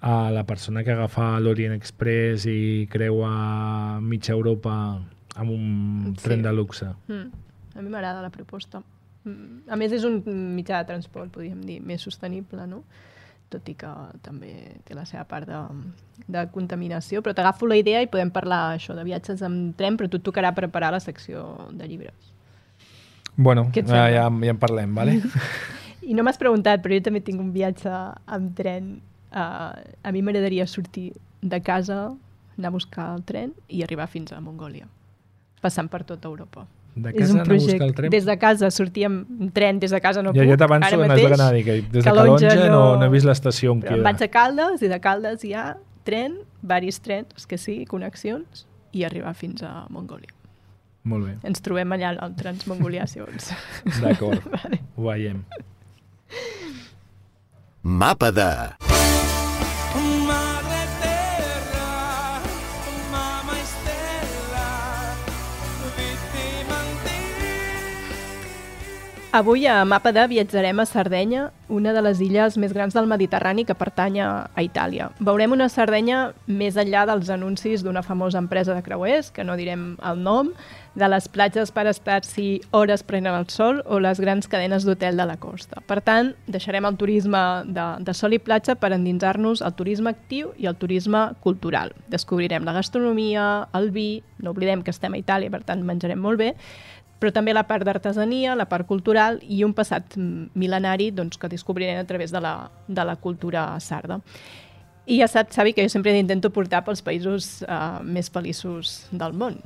[0.00, 5.00] a la persona que agafa l'Orient Express i creua mitja Europa
[5.34, 6.22] amb un Sí.
[6.24, 6.86] tren de luxe.
[7.08, 7.30] Mm.
[7.78, 8.82] A mi m'agrada la proposta.
[9.24, 9.68] Mm.
[9.68, 10.22] A més, és un
[10.56, 12.84] mitjà de transport, podríem dir, més sostenible, no?
[13.48, 13.88] tot i que
[14.20, 14.50] també
[14.84, 15.58] té la seva part de,
[16.28, 20.08] de contaminació, però t'agafo la idea i podem parlar això de viatges amb tren, però
[20.10, 22.32] tu et tocarà preparar la secció de llibres.
[23.36, 25.20] Bueno, ja, ja, ja en parlem, vale?
[26.08, 27.88] I no m'has preguntat, però jo també tinc un viatge
[28.26, 28.98] amb tren.
[29.38, 32.08] Uh, a mi m'agradaria sortir de casa,
[32.58, 34.88] anar a buscar el tren i arribar fins a Mongòlia,
[35.62, 36.64] passant per tota Europa.
[36.98, 37.84] De És casa un a buscar projecte.
[37.86, 38.10] el tren?
[38.10, 40.50] Des de casa sortíem en tren, des de casa no ja, puc.
[40.50, 43.26] ja t'avanço de mateix, anar que des de Calonge Calonge no, no- no he vist
[43.28, 44.02] l'estació on queda.
[44.02, 49.04] vaig a Caldes i de Caldes hi ha tren, varis trens, que sí, connexions, i
[49.04, 50.34] arribar fins a Mongòlia.
[51.04, 53.52] Molt bé, Ens trobem allà al Transmongolià, si vols.
[54.02, 54.80] d'acord, vale.
[54.96, 55.44] ho veiem.
[57.82, 59.27] Mapa de...
[69.38, 73.62] Avui a Mapa de viatjarem a Sardenya, una de les illes més grans del Mediterrani
[73.68, 75.12] que pertany a Itàlia.
[75.22, 79.92] Veurem una Sardenya més enllà dels anuncis d'una famosa empresa de creuers, que no direm
[80.10, 80.50] el nom,
[80.98, 85.28] de les platges per estar-s'hi hores prenent el sol o les grans cadenes d'hotel de
[85.30, 85.84] la costa.
[85.86, 90.50] Per tant, deixarem el turisme de, de sol i platja per endinsar-nos al turisme actiu
[90.58, 91.94] i al turisme cultural.
[92.10, 94.10] Descobrirem la gastronomia, el vi,
[94.42, 96.56] no oblidem que estem a Itàlia, per tant menjarem molt bé,
[97.18, 101.98] però també la part d'artesania, la part cultural i un passat mil·lenari doncs, que descobrirem
[101.98, 104.20] a través de la, de la cultura sarda.
[105.08, 109.32] I ja saps, Xavi, que jo sempre intento portar pels països uh, més feliços del
[109.32, 109.56] món.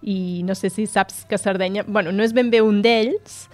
[0.00, 1.84] I no sé si saps que Sardenya...
[1.86, 3.44] bueno, no és ben bé un d'ells,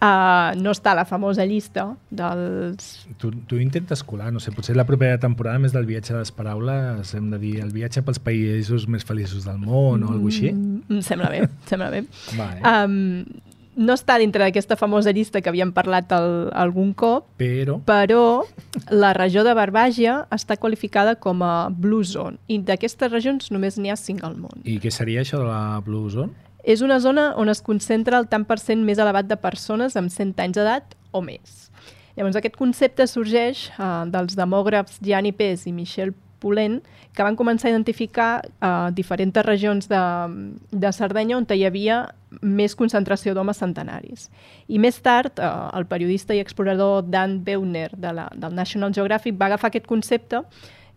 [0.00, 3.06] uh, no està a la famosa llista dels...
[3.20, 6.32] Tu, tu intentes colar, no sé, potser la propera temporada, més del viatge de les
[6.34, 10.52] paraules, hem de dir el viatge pels països més feliços del món o alguna així?
[10.52, 12.04] Mm, em sembla bé, em sembla bé.
[12.36, 12.62] Vale.
[12.62, 13.42] Um,
[13.76, 18.22] no està dintre d'aquesta famosa llista que havíem parlat el, algun cop, Però, però
[18.88, 23.92] la regió de Barbàgia està qualificada com a Blue Zone i d'aquestes regions només n'hi
[23.92, 24.64] ha cinc al món.
[24.64, 26.32] i què seria això de la Blue Zone?
[26.66, 30.10] És una zona on es concentra el tant per cent més elevat de persones amb
[30.10, 31.70] 100 anys d'edat o més.
[32.16, 36.80] Llavors, aquest concepte sorgeix eh, dels demògrafs Gianni Pes i Michel Poulin,
[37.14, 40.00] que van començar a identificar eh, diferents regions de,
[40.72, 42.00] de Sardenya on hi havia
[42.42, 44.26] més concentració d'homes centenaris.
[44.68, 49.38] I més tard, eh, el periodista i explorador Dan Beuner de la, del National Geographic
[49.38, 50.42] va agafar aquest concepte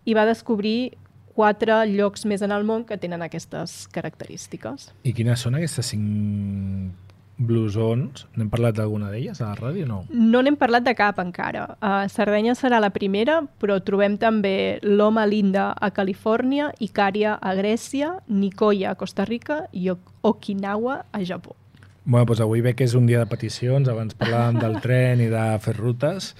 [0.04, 0.96] i va descobrir
[1.34, 4.90] quatre llocs més en el món que tenen aquestes característiques.
[5.04, 6.92] I quines són aquestes cinc
[7.40, 8.26] Blue Zones?
[8.36, 9.98] N'hem parlat d'alguna d'elles a la ràdio o no?
[10.12, 11.62] No n'hem parlat de cap encara.
[11.80, 18.18] Uh, Sardenya serà la primera, però trobem també Loma Linda a Califòrnia, Icària a Grècia,
[18.28, 21.56] Nicoya a Costa Rica i Ok- Okinawa a Japó.
[22.04, 25.30] Bueno, doncs avui ve que és un dia de peticions, abans parlàvem del tren i
[25.32, 26.34] de fer rutes.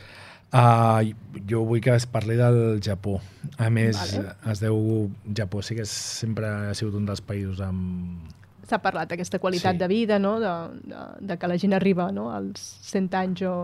[0.50, 1.12] Uh,
[1.46, 3.20] jo vull que es parli del Japó.
[3.58, 4.34] A més, Vale.
[4.50, 5.10] es deu...
[5.36, 8.30] Japó sí que és, sempre ha sigut un dels països amb...
[8.70, 9.82] S'ha parlat d'aquesta qualitat Sí.
[9.82, 10.38] de vida, no?
[10.42, 10.50] de,
[10.90, 12.30] de, de que la gent arriba no?
[12.34, 13.54] als 100 anys o,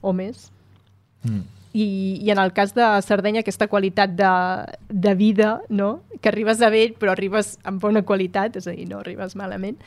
[0.00, 0.50] o més.
[1.24, 1.44] Mm.
[1.72, 1.84] I,
[2.20, 4.32] I en el cas de Sardenya, aquesta qualitat de,
[4.88, 6.02] de vida, no?
[6.20, 9.78] que arribes a vell però arribes amb bona qualitat, és a dir, no arribes malament,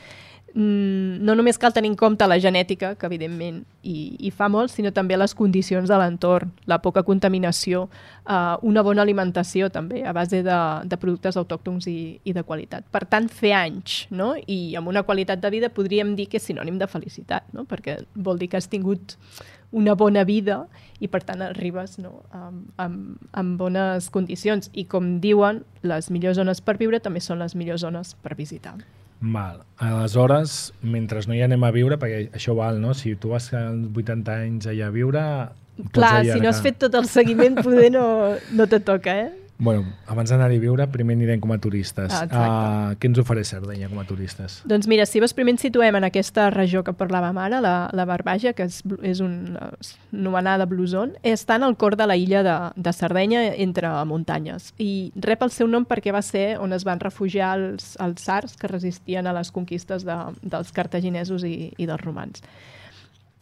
[0.56, 4.72] mm, no només cal tenir en compte la genètica, que evidentment hi, hi fa molt,
[4.74, 7.86] sinó també les condicions de l'entorn, la poca contaminació,
[8.24, 12.88] eh, una bona alimentació també, a base de, de productes autòctons i, i de qualitat.
[12.92, 14.34] Per tant, fer anys, no?
[14.48, 17.68] i amb una qualitat de vida podríem dir que és sinònim de felicitat, no?
[17.70, 19.18] perquè vol dir que has tingut
[19.76, 20.66] una bona vida
[21.04, 26.40] i per tant arribes no, amb, amb, amb bones condicions i com diuen, les millors
[26.40, 28.78] zones per viure també són les millors zones per visitar.
[29.34, 29.64] Val.
[29.82, 32.94] Aleshores, mentre no hi anem a viure, perquè això val, no?
[32.94, 35.24] Si tu vas als 80 anys allà a viure...
[35.92, 38.06] Clar, si no has fet tot el seguiment poder no,
[38.56, 39.45] no te toca, eh?
[39.58, 42.12] Bueno, abans d'anar-hi a viure, primer anirem com a turistes.
[42.12, 42.36] Ah, exacte.
[42.36, 44.58] uh, què ens ofereix Sardenya com a turistes?
[44.68, 48.08] Doncs mira, si vols primer ens situem en aquesta regió que parlàvem ara, la, la
[48.10, 49.70] Barbàgia, que és, és una
[50.12, 54.74] anomenada Blue Zone, està en el cor de la illa de, de Sardenya entre muntanyes
[54.82, 54.92] i
[55.24, 58.68] rep el seu nom perquè va ser on es van refugiar els, els sars que
[58.68, 62.44] resistien a les conquistes de, dels cartaginesos i, i dels romans.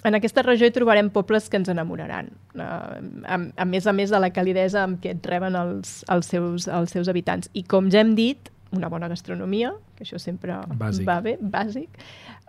[0.03, 4.11] En aquesta regió hi trobarem pobles que ens enamoraran, eh, a, a més a més
[4.11, 7.49] de la calidesa amb què et reben els, els, seus, els seus habitants.
[7.53, 11.05] I com ja hem dit, una bona gastronomia, que això sempre Bàsic.
[11.05, 11.87] va bé, bàsic,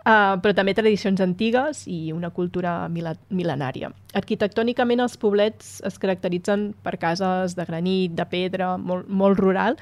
[0.01, 3.91] uh, però també tradicions antigues i una cultura mila- mil·lenària.
[4.17, 9.77] Arquitectònicament els poblets es caracteritzen per cases de granit, de pedra, molt, molt rural,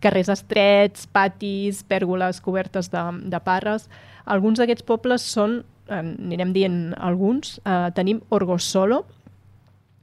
[0.00, 3.88] carrers estrets, patis, pèrgoles cobertes de, de parres.
[4.24, 9.04] Alguns d'aquests pobles són, anirem dient alguns, eh, tenim Orgosolo,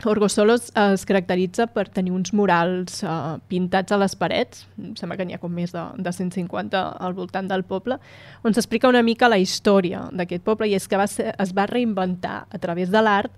[0.03, 5.15] Orgosolo es, es caracteritza per tenir uns murals uh, pintats a les parets, em sembla
[5.15, 7.97] que n'hi ha com més de, de 150 al voltant del poble,
[8.43, 11.65] on s'explica una mica la història d'aquest poble i és que va ser, es va
[11.71, 13.31] reinventar a través de l'art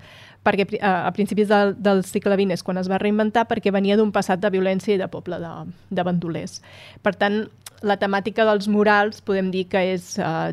[0.48, 3.98] perquè a, a principis del, del segle XX és quan es va reinventar perquè venia
[4.00, 5.54] d'un passat de violència i de poble de,
[5.94, 6.62] de bandolers.
[7.06, 7.44] Per tant,
[7.86, 10.50] la temàtica dels murals podem dir que és uh,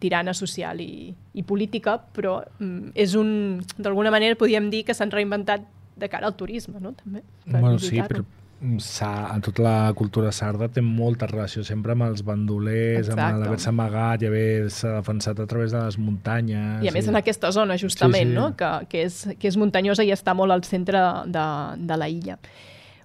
[0.00, 5.12] tirana social i, i política, però um, és un, d'alguna manera podríem dir que s'han
[5.12, 6.94] reinventat de cara al turisme, no?
[6.98, 8.24] També, per Bueno, sí, però
[8.64, 13.40] en tota la cultura sarda té molta relació sempre amb els bandolers, amb Exacte.
[13.42, 16.84] l'haver-se amagat i haver-se defensat a través de les muntanyes.
[16.84, 18.38] I a més en aquesta zona, justament, Sí, sí.
[18.38, 18.54] No?
[18.56, 21.44] Que, que, és, que és muntanyosa i està molt al centre de,
[21.76, 22.38] de la illa.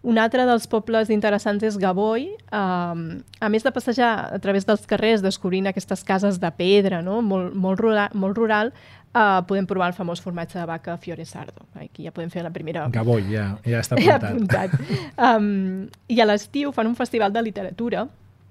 [0.02, 2.30] Un altre dels pobles interessants és Gavoi.
[2.56, 7.20] Um, a més de passejar a través dels carrers descobrint aquestes cases de pedra, no?
[7.22, 8.72] molt, molt, rural, molt rural,
[9.12, 11.68] uh, podem provar el famós formatge de vaca Fiore Sardo.
[11.76, 12.88] Aquí ja podem fer la primera...
[12.94, 14.30] Gavoi, ja, ja està apuntat.
[14.32, 14.78] apuntat.
[15.18, 18.08] Um, I a l'estiu fan un festival de literatura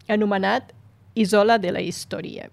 [0.09, 0.75] anomenat
[1.19, 2.51] Isola de la Història.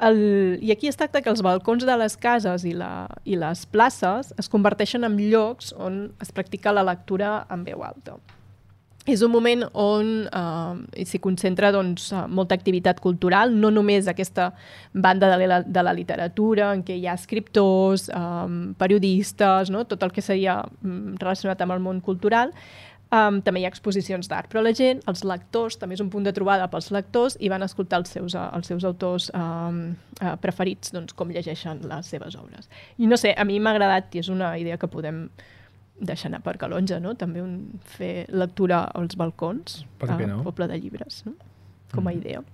[0.00, 3.66] El, I aquí es tracta que els balcons de les cases i, la, i les
[3.68, 8.16] places es converteixen en llocs on es practica la lectura en veu alta.
[9.08, 14.50] És un moment on eh, s'hi concentra doncs, eh, molta activitat cultural, no només aquesta
[14.92, 19.86] banda de la, de la literatura, en què hi ha escriptors, eh, periodistes, no?
[19.88, 22.52] tot el que seria mm, relacionat amb el món cultural,
[23.10, 26.22] Um, també hi ha exposicions d'art, però la gent, els lectors, també és un punt
[26.22, 29.80] de trobada pels lectors i van escoltar els seus, uh, els seus autors um,
[30.20, 32.70] uh, preferits, doncs, com llegeixen les seves obres.
[33.02, 35.24] I no sé, a mi m'ha agradat i és una idea que podem
[35.98, 37.16] deixar anar per Calonja, no?
[37.18, 40.38] També un, fer lectura als balcons, Per què no?
[40.38, 41.34] al Poble de Llibres, no?
[41.90, 42.44] com a idea.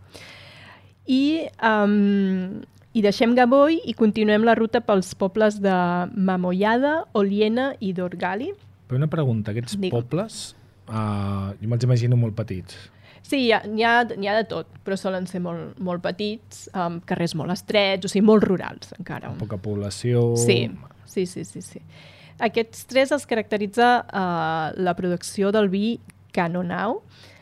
[1.07, 2.63] I, um,
[2.97, 5.75] I deixem Gavoi i continuem la ruta pels pobles de
[6.17, 8.55] Mamollada, Oliena i Dorgali,
[8.87, 9.91] Però una pregunta, aquests Digue.
[9.95, 10.55] pobles,
[10.89, 12.77] uh, jo me'ls imagino molt petits.
[13.27, 16.69] Sí, hi ha, n'hi ha, n'hi ha de tot, però solen ser molt, molt petits,
[16.79, 19.33] amb carrers molt estrets, o sigui, molt rurals encara.
[19.41, 20.29] Poca població...
[20.39, 20.61] Sí,
[21.11, 21.83] sí, sí, sí, sí.
[22.47, 25.97] Aquests tres els caracteritza uh, la producció del vi
[26.37, 27.01] Canonau.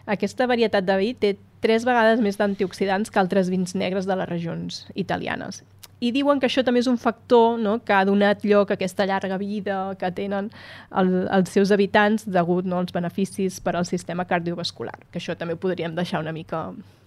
[0.09, 4.29] Aquesta varietat de vi té tres vegades més d'antioxidants que altres vins negres de les
[4.31, 5.63] regions italianes.
[6.01, 9.07] I diuen que això també és un factor no, que ha donat lloc a aquesta
[9.07, 10.51] llarga vida que tenen
[10.97, 15.55] el, els seus habitants degut no, als beneficis per al sistema cardiovascular, que això també
[15.55, 16.67] ho podríem deixar una mica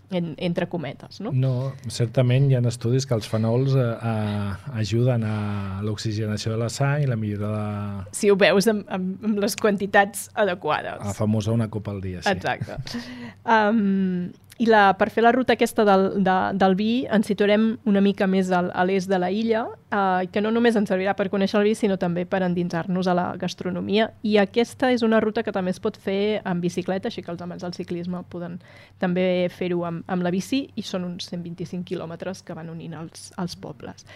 [0.10, 1.20] en, entre cometes.
[1.22, 1.32] No?
[1.36, 1.54] No,
[1.92, 5.38] certament hi ha estudis que els fenols eh, ajuden a
[5.86, 9.58] l'oxigenació de la sang i la millora de Si ho veus amb, amb, amb les
[9.60, 11.04] quantitats adequades.
[11.04, 12.24] la famosa una copa al dia.
[12.24, 12.34] Sí.
[12.36, 12.80] Exacte.
[13.44, 18.02] Um, I la, per fer la ruta aquesta del, de, del vi ens situarem una
[18.02, 21.28] mica més al, a l'est de la illa, uh, que no només ens servirà per
[21.30, 24.10] conèixer el vi, sinó també per endinsar-nos a la gastronomia.
[24.26, 27.44] I aquesta és una ruta que també es pot fer en bicicleta, així que els
[27.46, 28.58] amants del ciclisme poden
[28.98, 33.30] també fer-ho amb, amb la bici, i són uns 125 quilòmetres que van unint els,
[33.38, 34.10] els pobles.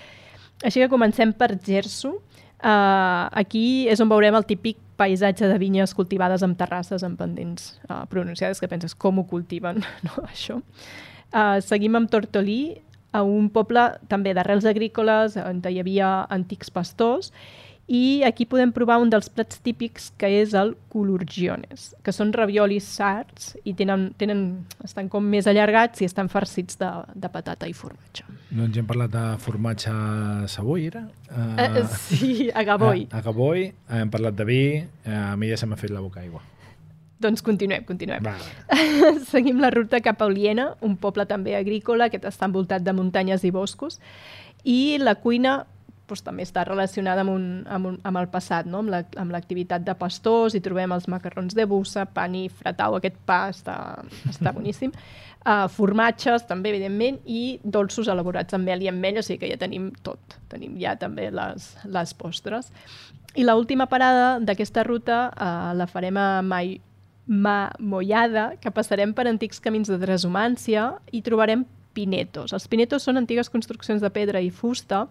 [0.65, 2.17] Així que comencem per Gerso.
[2.61, 7.73] Uh, aquí és on veurem el típic paisatge de vinyes cultivades amb terrasses amb pendents
[7.89, 10.59] uh, pronunciades, que penses com ho cultiven, no, això.
[11.31, 12.77] Uh, seguim amb Tortolí,
[13.11, 17.31] a un poble també d'arrels agrícoles on hi havia antics pastors
[17.91, 22.85] i aquí podem provar un dels plats típics que és el culurgiones, que són raviolis
[22.87, 24.45] sards i tenen, tenen,
[24.85, 28.23] estan com més allargats i estan farcits de, de patata i formatge.
[28.47, 29.95] Doncs ja hem parlat de formatge
[30.51, 31.03] Savoy, era?
[31.27, 33.05] Uh, Uh, sí, a Gavoi.
[33.11, 33.67] A, a Gavoi,
[33.99, 36.41] hem parlat de vi, eh, a mi ja se m'ha fet la boca aigua.
[37.21, 38.23] Doncs continuem, continuem.
[38.23, 38.37] Va,
[39.33, 43.43] Seguim la ruta cap a Oliena, un poble també agrícola que està envoltat de muntanyes
[43.43, 43.99] i boscos.
[44.63, 45.65] I la cuina
[46.11, 48.83] doncs, també està relacionada amb, un, amb, un, amb el passat, no?
[48.83, 52.47] amb la- amb l'activitat la, de pastors, i trobem els macarrons de bussa, pan i
[52.49, 53.77] fratau, aquest pa està,
[54.29, 54.91] està boníssim,
[55.45, 59.59] uh, formatges també, evidentment, i dolços elaborats amb mel i ametlla, o sigui que ja
[59.61, 62.71] tenim tot, tenim ja també les, les postres.
[63.35, 66.79] I l última parada d'aquesta ruta uh, la farem a Mai,
[67.31, 72.53] Ma Mollada, que passarem per antics camins de transhumància i trobarem pinetos.
[72.55, 75.05] Els pinetos són antigues construccions de pedra i fusta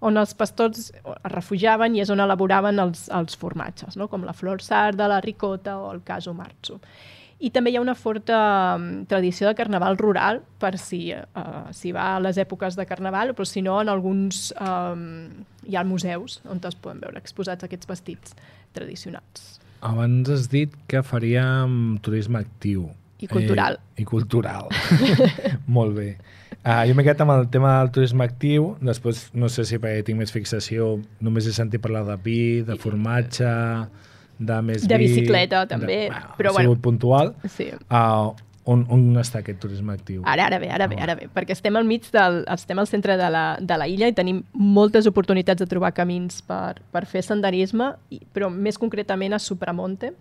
[0.00, 0.90] on els pastors es
[1.28, 4.08] refugiaven i és on elaboraven els, els formatges, no?
[4.08, 6.80] com la flor sarda, la ricota o el caso marzo.
[7.40, 8.38] I també hi ha una forta
[8.76, 13.32] um, tradició de carnaval rural, per si uh, si va a les èpoques de carnaval,
[13.36, 15.30] però si no, en alguns um,
[15.64, 18.36] hi ha museus on es poden veure exposats aquests vestits
[18.76, 19.56] tradicionals.
[19.80, 22.90] abans has dit que faríem turisme actiu.
[23.20, 23.78] I cultural.
[23.96, 24.68] Eh, I cultural.
[25.76, 26.10] Molt bé.
[26.60, 30.02] Uh, jo m'he quedat amb el tema del turisme actiu, després no sé si perquè
[30.04, 33.48] tinc més fixació, només he sentit parlar de vi, de formatge,
[34.38, 35.06] de més De vi...
[35.08, 36.84] bicicleta, també, De, bueno, però ha sigut bueno.
[36.84, 37.34] puntual.
[37.48, 37.70] Sí.
[37.88, 38.34] Uh,
[38.70, 40.20] On, on està aquest turisme actiu?
[40.28, 41.06] Ara, ara bé, ara bé, Ah.
[41.06, 44.06] ara bé, perquè estem al mig del, estem al centre de la, de la illa
[44.06, 49.32] i tenim moltes oportunitats de trobar camins per, per fer senderisme, i- però més concretament
[49.34, 50.12] a Supramonte,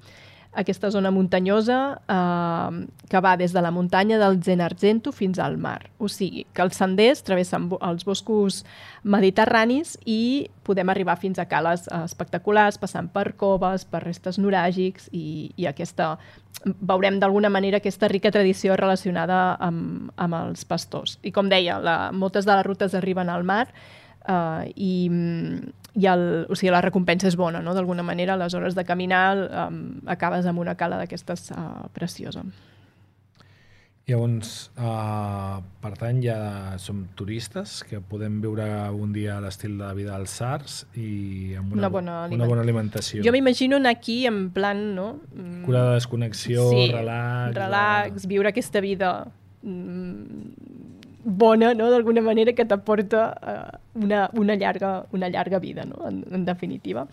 [0.53, 5.91] aquesta zona muntanyosa eh, que va des de la muntanya del Zenargento fins al mar.
[5.99, 8.63] O sigui, que els senders travessen bo- els boscos
[9.03, 15.09] mediterranis i podem arribar fins a cales eh, espectaculars, passant per coves, per restes noràgics
[15.11, 16.15] i, i aquesta
[16.81, 21.19] veurem d'alguna manera aquesta rica tradició relacionada amb, amb els pastors.
[21.23, 23.67] I com deia, la, moltes de les rutes arriben al mar
[24.27, 25.09] uh, i,
[25.99, 27.73] i el, o sigui, la recompensa és bona, no?
[27.75, 29.35] d'alguna manera, a les hores de caminar
[29.67, 32.45] um, acabes amb una cala d'aquestes uh, preciosa.
[34.09, 36.37] Llavors, uh, per tant, ja
[36.81, 38.65] som turistes que podem viure
[38.97, 42.49] un dia a l'estil de vida dels SARS i amb una, Una bona una aliment-
[42.49, 43.21] bona alimentació.
[43.21, 45.19] Jo m'imagino anar aquí en plan, no?
[45.35, 47.53] Mm, Cura de desconnexió, relax...
[47.59, 49.11] relax, viure aquesta vida
[49.61, 50.78] mm,
[51.23, 56.23] bona, no?, d'alguna manera que t'aporta uh, una, una, llarga, una llarga vida, no?, en,
[56.31, 57.07] en definitiva.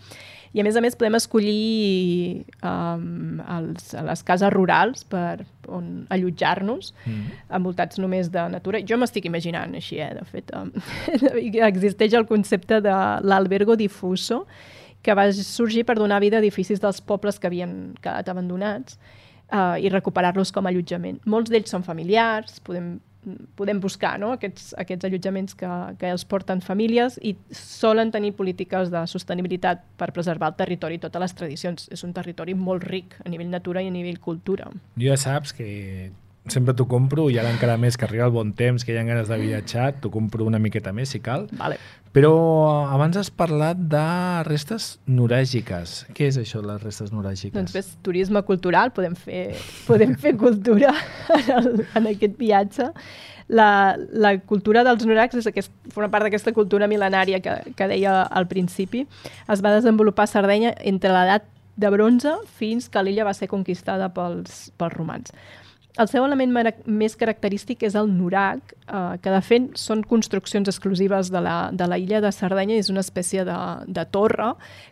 [0.55, 6.93] I a més a més podem escollir um, els, les cases rurals per on allotjar-nos,
[7.07, 7.35] Mm.
[7.59, 8.79] envoltats només de natura.
[8.87, 10.51] Jo m'estic imaginant així, eh, de fet.
[10.55, 10.71] Um,
[11.67, 14.45] existeix el concepte de l'albergo difuso,
[15.03, 18.97] que va sorgir per donar vida a edificis dels pobles que havien quedat abandonats
[19.51, 21.19] uh, i recuperar-los com a allotjament.
[21.25, 22.97] Molts d'ells són familiars, podem,
[23.55, 24.31] podem buscar no?
[24.35, 25.69] aquests, aquests allotjaments que,
[25.99, 31.03] que els porten famílies i solen tenir polítiques de sostenibilitat per preservar el territori i
[31.03, 31.89] totes les tradicions.
[31.93, 34.69] És un territori molt ric a nivell natura i a nivell cultura.
[35.01, 35.67] Ja saps que
[36.53, 39.05] sempre t'ho compro i ara encara més que arriba el bon temps, que hi ha
[39.07, 41.47] ganes de viatjar, t'ho compro una miqueta més si cal.
[41.59, 41.79] Vale.
[42.15, 42.33] Però
[42.89, 44.03] abans has parlat de
[44.47, 45.99] restes noràgiques.
[46.17, 47.53] Què és això, les restes noràgiques?
[47.53, 49.51] Doncs ves, turisme cultural, podem fer,
[49.85, 50.95] podem fer cultura
[51.37, 52.89] en, el, en aquest viatge.
[53.47, 58.23] La, la cultura dels noracs és aquest, forma part d'aquesta cultura mil·lenària que, que deia
[58.25, 59.05] al principi.
[59.51, 64.09] Es va desenvolupar a Sardenya entre l'edat de bronze fins que l'illa va ser conquistada
[64.13, 65.31] pels, pels romans.
[65.97, 66.51] El seu element
[66.85, 71.87] més característic és el norac, eh, que de fet són construccions exclusives de la, de
[71.89, 74.51] la illa de Sardenya i és una espècie de, de torre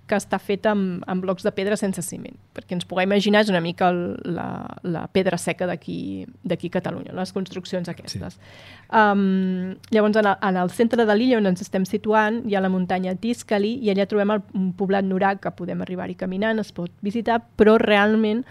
[0.09, 2.35] que està feta amb, amb blocs de pedra sense ciment.
[2.57, 4.47] Perquè ens puguem imaginar és una mica el, la,
[4.83, 8.37] la pedra seca d'aquí d'aquí a Catalunya, les construccions aquestes.
[8.37, 8.53] Sí.
[8.89, 12.61] Um, llavors, en el, en el centre de l'illa on ens estem situant hi ha
[12.65, 16.73] la muntanya Tiscali i allà trobem el, un poblat norac que podem arribar-hi caminant, es
[16.73, 18.45] pot visitar, però realment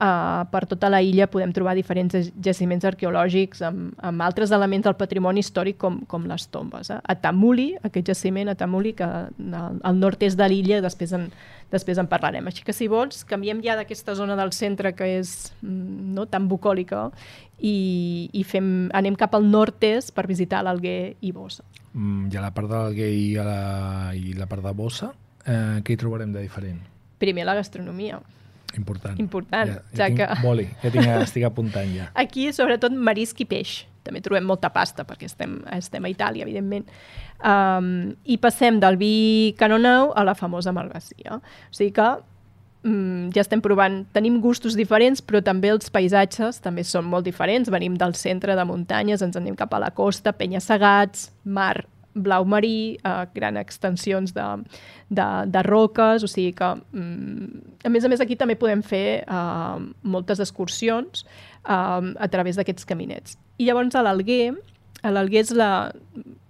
[0.00, 4.94] Uh, per tota la illa podem trobar diferents jaciments arqueològics amb, amb altres elements del
[4.96, 6.88] patrimoni històric com, com les tombes.
[6.88, 6.96] Eh?
[7.04, 11.28] A Tamuli, aquest jaciment a Tamuli, que al, al nord-est de l'illa, després, en,
[11.68, 12.48] després en parlarem.
[12.48, 16.48] Així que si vols, canviem ja d'aquesta zona del centre que és mm, no, tan
[16.48, 17.10] bucòlica
[17.60, 17.76] i,
[18.32, 21.68] i fem, anem cap al nord-est per visitar l'Alguer i Bossa.
[21.92, 23.62] Mm, I a la part de l'Alguer i, a la,
[24.16, 25.12] i la part de Bossa,
[25.44, 26.80] eh, què hi trobarem de diferent?
[27.20, 28.24] Primer la gastronomia.
[28.78, 29.18] Important.
[29.20, 32.10] Important, Ja, ja ja tinc que- boli, ja tinc, estic apuntant ja.
[32.24, 33.86] Aquí, sobretot, marisc i peix.
[34.02, 36.86] També trobem molta pasta, perquè estem, estem a Itàlia, evidentment.
[37.44, 41.36] Um, I passem del vi canonau a la famosa malvasia.
[41.36, 42.06] O sigui que
[42.84, 47.68] um, ja estem provant, tenim gustos diferents, però també els paisatges també són molt diferents.
[47.70, 52.98] Venim del centre de muntanyes, ens anem cap a la costa, penya-segats, mar blau marí,
[53.04, 54.46] eh, grans extensions de,
[55.10, 59.22] de, de roques, o sigui que, mm, a més a més, aquí també podem fer
[59.22, 61.24] eh, moltes excursions
[61.68, 63.38] eh, a través d'aquests caminets.
[63.58, 64.54] I llavors a l'Alguer,
[65.02, 65.70] a l'Alguer és, la,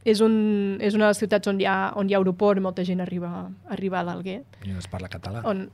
[0.05, 2.65] és, un, és una de les ciutats on hi ha, on hi ha aeroport i
[2.65, 5.45] molta gent arriba, arriba a l'Alguer, I no es parla català.
[5.45, 5.69] on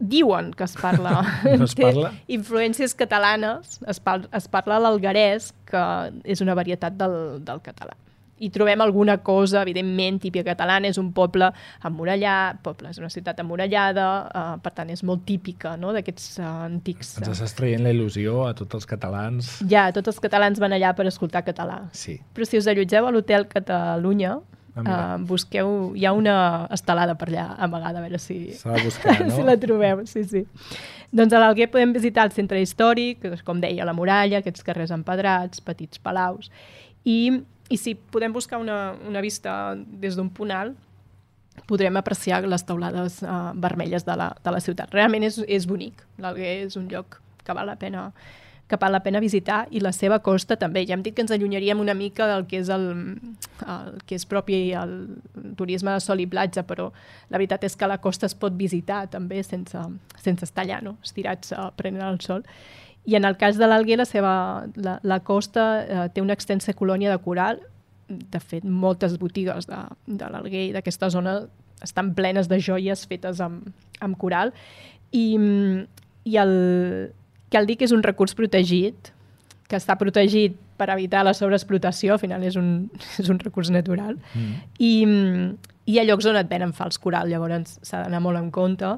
[0.00, 1.20] diuen que es parla,
[1.60, 2.14] No es té parla?
[2.32, 5.82] influències catalanes, es, par es parla l'algarès, que
[6.24, 7.92] és una varietat del, del català.
[8.40, 11.50] I trobem alguna cosa, evidentment, típica catalana, és un poble
[11.86, 15.94] emmurallat, poble és una ciutat emmurallada, eh, per tant és molt típica no?
[15.96, 17.16] d'aquests eh, antics...
[17.20, 19.58] Ens eh, estàs traient la il·lusió a tots els catalans.
[19.70, 21.82] Ja, tots els catalans van allà per escoltar català.
[21.92, 22.18] Sí.
[22.34, 24.38] Però si us allotgeu a l'Hotel Catalunya,
[24.74, 25.92] Ah, uh, busqueu...
[25.98, 26.34] Hi ha una
[26.72, 29.34] estelada per allà amagada, a veure si, buscar, no?
[29.34, 30.04] si la trobeu.
[30.06, 30.44] Sí, sí.
[31.10, 35.62] Doncs a l'Alguer podem visitar el centre històric, com deia, la muralla, aquests carrers empedrats,
[35.66, 36.52] petits palaus,
[37.02, 40.76] i, i si podem buscar una, una vista des d'un punt alt,
[41.70, 44.92] podrem apreciar les taulades uh, vermelles de la, de la ciutat.
[44.94, 46.02] Realment és, és bonic.
[46.18, 48.10] L'Alguer és un lloc que val la pena
[48.70, 50.84] que val la pena visitar i la seva costa també.
[50.86, 52.84] Ja hem dit que ens allunyaríem una mica del que és el,
[53.66, 54.92] el que és propi el
[55.58, 56.86] turisme de sol i platja, però
[57.32, 59.82] la veritat és que la costa es pot visitar també sense,
[60.22, 60.94] sense estar allà, no?
[61.02, 62.46] estirats uh, prenent el sol.
[63.08, 64.32] I en el cas de l'Alguer, la, seva,
[64.76, 67.62] la, la costa eh, té una extensa colònia de coral.
[68.08, 71.40] De fet, moltes botigues de, de l'Alguer i d'aquesta zona
[71.82, 73.70] estan plenes de joies fetes amb,
[74.04, 74.52] amb coral.
[75.16, 75.38] I,
[76.28, 76.52] i el,
[77.50, 79.12] cal dir que és un recurs protegit,
[79.70, 82.90] que està protegit per evitar la sobreexplotació, al final és un,
[83.22, 84.54] és un recurs natural, mm.
[84.78, 84.92] I,
[85.86, 88.94] i hi ha llocs on et venen fals coral, llavors s'ha d'anar molt en compte.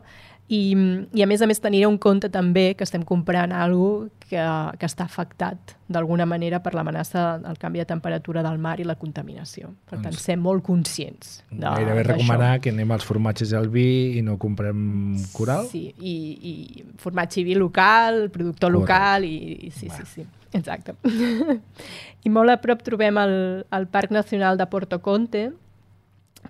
[0.53, 0.76] I,
[1.16, 4.40] I a més a més tenir en compte també que estem comprant alguna que,
[4.80, 8.96] que està afectat d'alguna manera per l'amenaça del canvi de temperatura del mar i la
[9.00, 9.70] contaminació.
[9.88, 13.68] Per tant, Doncs- ser molt conscients de- Gairebé recomanar que anem als formatges i al
[13.72, 15.66] vi i no comprem coral.
[15.68, 16.14] Sí, i,
[16.53, 20.96] i formatge i vi local, productor local, i, i sí, sí, sí, exacte.
[22.24, 23.34] I molt a prop trobem el,
[23.68, 25.50] el Parc Nacional de Porto Conte,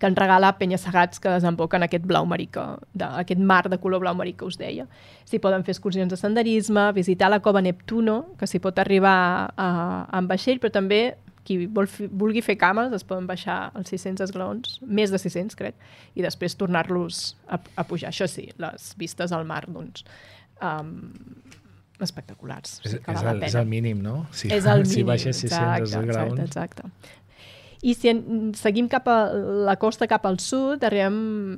[0.01, 2.63] que ens regala penya-segats que desemboquen aquest blau marí, que,
[2.95, 4.87] de, aquest mar de color blau marí que us deia.
[5.29, 9.69] S'hi poden fer excursions de senderisme, visitar la cova Neptuno, que s'hi pot arribar a,
[10.11, 11.03] amb vaixell, però també
[11.45, 15.59] qui vol fi, vulgui fer cames es poden baixar els 600 esglaons, més de 600
[15.59, 15.79] crec,
[16.15, 18.13] i després tornar-los a, a pujar.
[18.13, 20.07] Això sí, les vistes al mar, doncs,
[20.63, 20.95] um,
[22.03, 22.79] espectaculars.
[22.85, 24.23] És, que és, el, és el mínim, no?
[24.35, 26.41] Si, És el si mínim, baixes 600 exacte, graons...
[26.47, 27.19] Exacte, exacte.
[27.83, 29.17] I si en, seguim cap a
[29.67, 31.17] la costa cap al sud, arribem...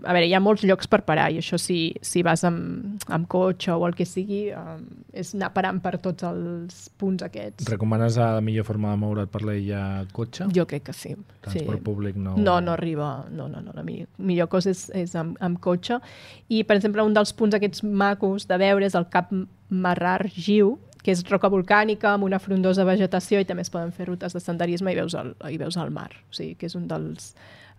[0.08, 3.28] A veure, hi ha molts llocs per parar, i això si, si vas amb, amb
[3.28, 7.68] cotxe o el que sigui, um, és anar parant per tots els punts aquests.
[7.68, 9.82] Recomanes la millor forma de moure't per l'illa
[10.16, 10.48] cotxe?
[10.56, 11.12] Jo crec que sí.
[11.44, 11.84] Transport sí.
[11.90, 12.38] públic no...
[12.40, 13.10] No, no arriba.
[13.28, 13.76] No, no, no.
[13.76, 16.00] La millor, millor cosa és, és amb, amb cotxe.
[16.48, 19.28] I, per exemple, un dels punts aquests macos de veure és el Cap
[19.68, 24.08] Marrar Giu, que és roca volcànica amb una frondosa vegetació i també es poden fer
[24.08, 26.10] rutes de senderisme i veus el, i veus el mar.
[26.30, 27.34] O sigui, que és un dels,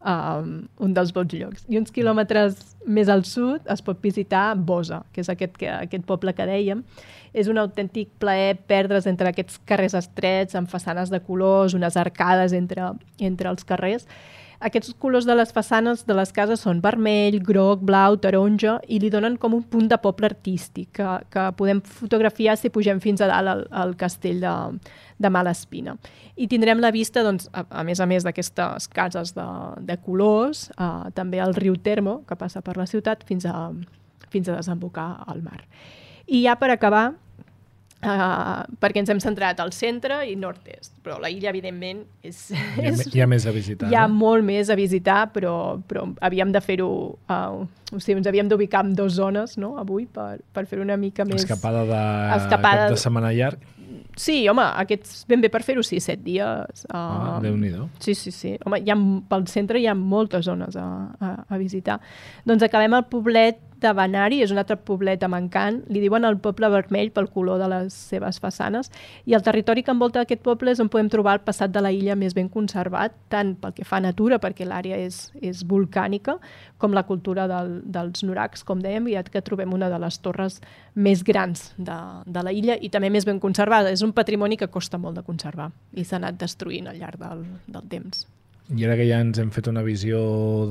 [0.06, 0.52] um,
[0.86, 1.66] un dels bons llocs.
[1.68, 6.06] I uns quilòmetres més al sud es pot visitar Bosa, que és aquest, que, aquest
[6.06, 6.86] poble que dèiem.
[7.34, 12.54] És un autèntic plaer perdre's entre aquests carrers estrets, amb façanes de colors, unes arcades
[12.54, 14.06] entre, entre els carrers.
[14.64, 19.10] Aquests colors de les façanes de les cases són vermell, groc, blau, taronja i li
[19.12, 23.30] donen com un punt de poble artístic que, que podem fotografiar si pugem fins a
[23.32, 24.54] dalt al, al castell de,
[25.20, 25.98] de Malespina.
[26.36, 29.50] I tindrem la vista, doncs, a, a més a més d'aquestes cases de,
[29.84, 33.70] de colors, uh, també el riu Termo, que passa per la ciutat, fins a,
[34.32, 35.62] fins a desembocar al mar.
[36.26, 37.12] I ja per acabar,
[38.06, 42.52] Uh, perquè ens hem centrat al centre i nord-est, però la illa, evidentment, és...
[42.54, 43.90] Hi ha, és hi ha més a visitar.
[43.90, 44.14] hi ha no?
[44.20, 45.56] molt més a visitar, però,
[45.90, 46.90] però havíem de fer-ho...
[47.26, 50.98] Uh, o sigui, ens havíem d'ubicar en dues zones, no?, avui, per, per fer una
[51.02, 51.42] mica més...
[51.46, 52.04] Escapada de
[52.42, 53.72] Escapada- cap de setmana llarg.
[54.16, 56.86] Sí, home, aquests ben bé per fer-ho, sí, set dies.
[56.88, 57.90] Uh, Ah, Déu-n'hi-do.
[58.00, 58.54] Sí, sí, sí.
[58.66, 58.96] Home, hi ha,
[59.30, 60.86] pel centre hi ha moltes zones a,
[61.20, 61.98] a, a visitar.
[62.48, 65.82] Doncs acabem al poblet de Benari, és un altre poblet amb encant.
[65.92, 68.92] Li diuen el poble vermell pel color de les seves façanes.
[69.26, 71.92] I el territori que envolta aquest poble és on podem trobar el passat de la
[71.96, 76.38] illa més ben conservat, tant pel que fa a natura, perquè l'àrea és, és volcànica,
[76.82, 80.60] com la cultura del, dels noracs, com dèiem, i que trobem una de les torres
[80.94, 83.92] més grans de, de la illa i també més ben conservada.
[83.92, 87.46] És un patrimoni que costa molt de conservar i s'ha anat destruint al llarg del,
[87.68, 88.26] del temps.
[88.74, 90.20] I ara que ja ens hem fet una visió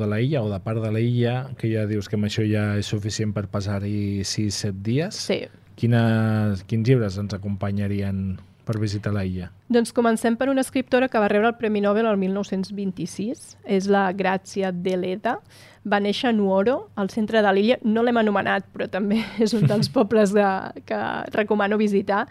[0.00, 2.42] de la illa o de part de la illa, que ja dius que amb això
[2.48, 5.44] ja és suficient per passar-hi 6-7 dies, Sí.
[5.78, 9.50] quines, quins llibres ens acompanyarien per visitar la illa?
[9.72, 13.54] Doncs comencem per una escriptora que va rebre el Premi Nobel el 1926.
[13.64, 15.38] És la Grazia Deleda.
[15.84, 17.78] Va néixer a Nuoro, al centre de l'illa.
[17.84, 20.48] No l'hem anomenat, però també és un dels pobles de,
[20.88, 21.00] que
[21.36, 22.24] recomano visitar.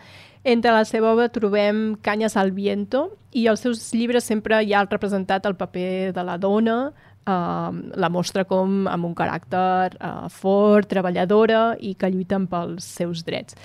[0.43, 4.83] Entre la seva obra trobem Canyes al viento i als seus llibres sempre hi ha
[4.89, 6.91] representat el paper de la dona,
[7.23, 13.23] eh, la mostra com amb un caràcter eh, fort, treballadora i que lluiten pels seus
[13.23, 13.55] drets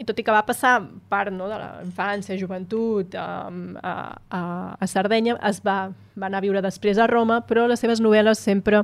[0.00, 0.78] i tot i que va passar
[1.12, 3.94] part no, de la infància, joventut um, a,
[4.32, 4.40] a,
[4.80, 8.40] a Sardenya, es va, va anar a viure després a Roma, però les seves novel·les
[8.40, 8.80] sempre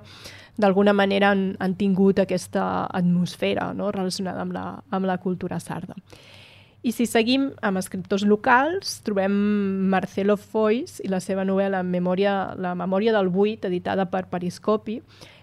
[0.60, 5.96] d'alguna manera han, han tingut aquesta atmosfera no, relacionada amb la, amb la cultura sarda.
[6.86, 9.32] I si seguim amb escriptors locals, trobem
[9.90, 15.00] Marcelo Foix i la seva novel·la memòria, La memòria del buit, editada per Periscopi,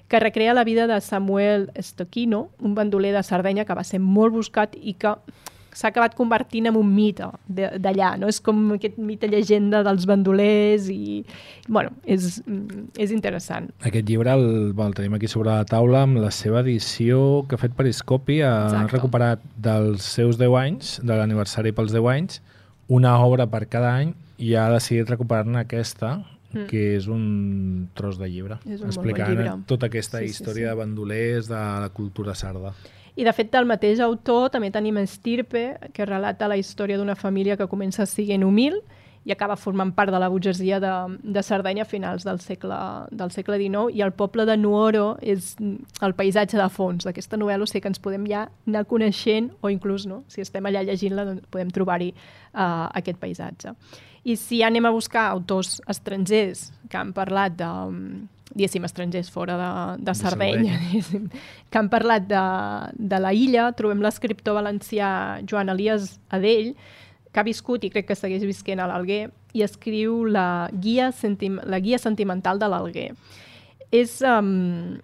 [0.07, 4.31] que recrea la vida de Samuel Stocchino, un bandoler de Sardenya que va ser molt
[4.31, 5.15] buscat i que
[5.73, 8.27] s'ha acabat convertint en un mite d'allà, no?
[8.27, 11.23] És com aquest mite llegenda dels bandolers i,
[11.67, 12.41] bueno, és,
[12.97, 13.71] és interessant.
[13.83, 17.61] Aquest llibre el, el tenim aquí sobre la taula amb la seva edició que ha
[17.61, 18.41] fet Periscopi.
[18.41, 18.95] Ha Exacte.
[18.97, 22.41] recuperat dels seus 10 anys, de l'aniversari pels 10 anys,
[22.87, 26.19] una obra per cada any i ha decidit recuperar-ne aquesta,
[26.53, 26.67] Mm.
[26.69, 29.53] que és un tros de llibre, És un molt bon explicant llibre.
[29.65, 30.69] tota aquesta Sí, sí, història sí.
[30.69, 32.75] de bandolers de la cultura sarda.
[33.15, 37.57] I, de fet, del mateix autor també tenim Estirpe, que relata la història d'una família
[37.57, 38.79] que comença sent humil
[39.23, 40.91] i acaba formant part de la burgesia de,
[41.23, 42.75] de Sardenya a finals del segle,
[43.11, 45.53] del segle XIX i el poble de Nuoro és
[46.03, 49.71] el paisatge de fons d'aquesta novel·la, o sigui que ens podem ja anar coneixent o
[49.71, 53.75] inclús, no, si estem allà llegint-la, doncs podem trobar-hi uh, aquest paisatge.
[54.23, 57.71] I si anem a buscar autors estrangers que han parlat de,
[58.53, 59.69] diguéssim, estrangers fora de,
[60.05, 61.29] de Sardenya, diguéssim,
[61.69, 62.43] que han parlat de,
[62.97, 66.73] de la illa, trobem l'escriptor valencià Joan Elias Adell,
[67.33, 69.25] que ha viscut i crec que segueix visquent a l'Alguer
[69.57, 73.09] i escriu la guia, sentim la guia sentimental de l'Alguer.
[73.93, 74.99] És, um,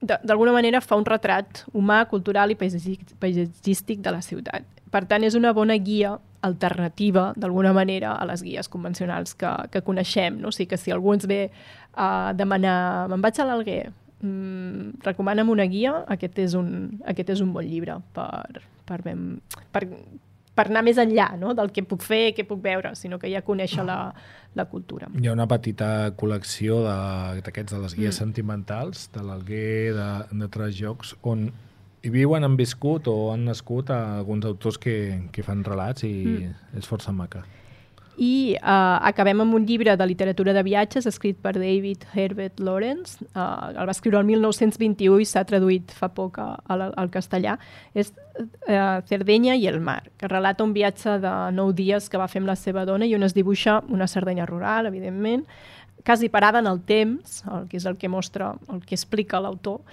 [0.00, 4.64] d'alguna manera, fa un retrat humà, cultural i paisatgístic de la ciutat.
[4.88, 9.82] Per tant, és una bona guia alternativa, d'alguna manera, a les guies convencionals que, que
[9.82, 10.38] coneixem.
[10.38, 10.52] No?
[10.52, 11.48] O sigui que si algú ens ve
[11.98, 13.90] a demanar me'n vaig a l'Alguer,
[14.22, 16.70] mm, recomana'm una guia, aquest és un,
[17.06, 19.84] aquest és un bon llibre per, per, per,
[20.58, 21.54] per anar més enllà no?
[21.58, 24.00] del que puc fer, què puc veure, sinó que ja conèixer la,
[24.58, 25.10] la cultura.
[25.18, 28.18] Hi ha una petita col·lecció d'aquests, de, de les guies mm.
[28.18, 30.10] sentimentals, de l'Alguer, de,
[30.42, 31.48] de tres jocs, on
[32.02, 34.96] hi viuen, han viscut o han nascut alguns autors que,
[35.32, 36.78] que fan relats i mm.
[36.78, 37.44] és força maca
[38.18, 43.22] i uh, acabem amb un llibre de literatura de viatges escrit per David Herbert Lawrence.
[43.30, 47.54] Uh, el va escriure el 1921 i s'ha traduït fa poc al, al castellà.
[47.94, 52.26] És uh, Cerdenya i el mar, que relata un viatge de nou dies que va
[52.26, 55.46] fer amb la seva dona i on es dibuixa una Cerdenya rural, evidentment,
[56.02, 59.84] quasi parada en el temps, el que és el que mostra, el que explica l'autor,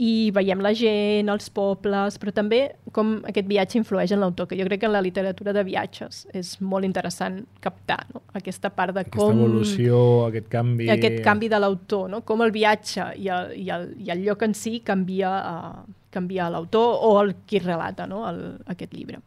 [0.00, 2.62] i veiem la gent, els pobles, però també
[2.96, 6.22] com aquest viatge influeix en l'autor, que jo crec que en la literatura de viatges
[6.32, 8.22] és molt interessant captar no?
[8.38, 9.28] aquesta part de com...
[9.28, 9.98] Aquesta evolució,
[10.30, 10.88] aquest canvi...
[10.92, 12.22] Aquest canvi de l'autor, no?
[12.24, 16.48] com el viatge i el, i el, i el lloc en si canvia, uh, canvia
[16.52, 18.24] l'autor o el qui relata no?
[18.30, 19.20] el, aquest llibre.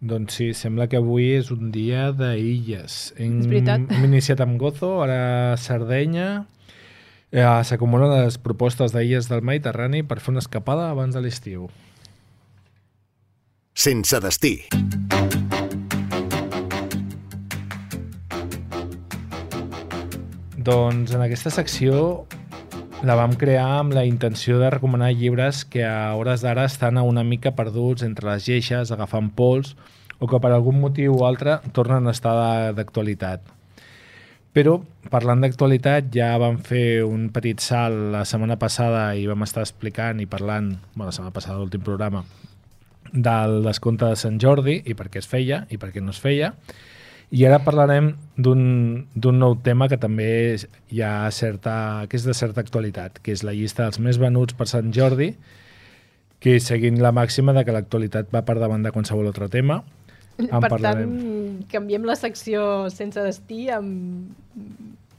[0.00, 2.94] Doncs sí, sembla que avui és un dia d'illes.
[3.20, 3.82] És veritat.
[3.92, 6.46] Hem iniciat amb Gozo, ara Sardenya,
[7.30, 11.68] Eh, S'acumulen les propostes d'illes del Mediterrani per fer una escapada abans de l'estiu.
[13.70, 14.56] Sense destí.
[20.58, 22.26] Doncs en aquesta secció
[23.06, 27.22] la vam crear amb la intenció de recomanar llibres que a hores d'ara estan una
[27.24, 29.76] mica perduts entre les lleixes, agafant pols,
[30.18, 32.34] o que per algun motiu o altre tornen a estar
[32.74, 33.59] d'actualitat.
[34.50, 34.80] Però,
[35.12, 40.18] parlant d'actualitat, ja vam fer un petit salt la setmana passada i vam estar explicant
[40.18, 42.24] i parlant, bueno, la setmana passada, l'últim programa,
[43.12, 46.18] del descompte de Sant Jordi i per què es feia i per què no es
[46.22, 46.52] feia.
[47.30, 50.58] I ara parlarem d'un nou tema que també
[50.90, 54.58] hi ha certa, que és de certa actualitat, que és la llista dels més venuts
[54.58, 55.36] per Sant Jordi,
[56.42, 59.84] que seguint la màxima de que l'actualitat va per davant de qualsevol altre tema,
[60.48, 61.16] en per parlarem.
[61.16, 64.30] tant, canviem la secció sense destí amb...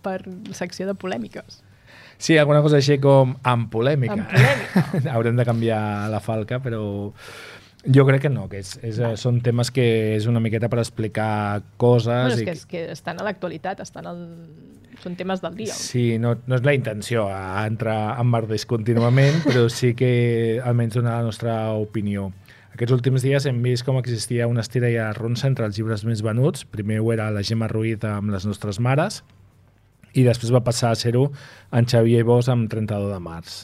[0.02, 0.24] per
[0.58, 1.62] secció de polèmiques.
[2.22, 4.18] Sí, alguna cosa així com amb polèmica.
[4.18, 5.12] Amb polèmica.
[5.16, 5.82] Haurem de canviar
[6.14, 6.84] la falca, però
[7.82, 11.64] jo crec que no, que és, és, són temes que és una miqueta per explicar
[11.82, 12.28] coses...
[12.28, 12.46] Bueno, és, i...
[12.46, 14.22] que, és que estan a l'actualitat, estan al...
[15.02, 15.74] són temes del dia.
[15.74, 17.26] Sí, no, no és la intenció
[17.64, 20.12] entrar en merders contínuament, però sí que
[20.62, 22.30] almenys donar la nostra opinió.
[22.72, 26.24] Aquests últims dies hem vist com existia una estira i arronsa entre els llibres més
[26.24, 26.64] venuts.
[26.72, 29.22] Primer ho era la Gemma Ruiz amb Les nostres mares
[30.14, 31.28] i després va passar a ser-ho
[31.72, 33.60] en Xavier Bosch amb 32 de març.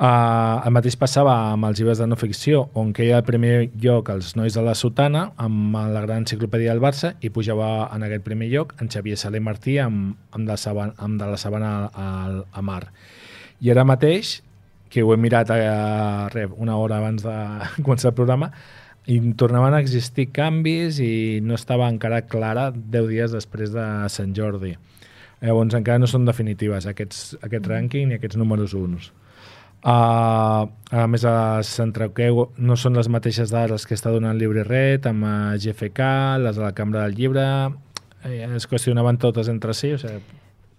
[0.00, 4.08] Uh, el mateix passava amb els llibres de no ficció, on queia el primer lloc
[4.08, 8.24] els nois de la Sotana, amb la gran enciclopèdia del Barça, i pujava en aquest
[8.24, 12.06] primer lloc en Xavier Saler Martí amb, amb, de, Sabana, amb de la Sabana a,
[12.48, 12.86] a Mar.
[13.60, 14.38] I ara mateix
[14.90, 17.36] que ho he mirat a, a, res, una hora abans de
[17.86, 18.50] començar el programa,
[19.10, 24.34] i tornaven a existir canvis i no estava encara clara 10 dies després de Sant
[24.36, 24.74] Jordi.
[25.40, 27.70] Llavors encara no són definitives aquests, aquest mm.
[27.72, 29.08] rànquing i aquests números uns.
[29.80, 35.08] Uh, a més, a Centrauqueu no són les mateixes dades que està donant Llibre Red,
[35.08, 35.24] amb
[35.56, 36.10] GFK,
[36.44, 37.46] les de la Cambra del Llibre,
[38.28, 40.20] eh, es qüestionaven totes entre si, o sigui,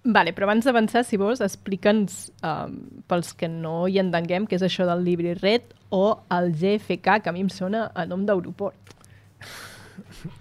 [0.04, 2.78] Vale, però abans d'avançar, si vols, explica'ns, um,
[3.10, 7.30] pels que no hi entenguem, què és això del Libri Red o el GFK, que
[7.30, 8.96] a mi em sona a nom d'aeroport.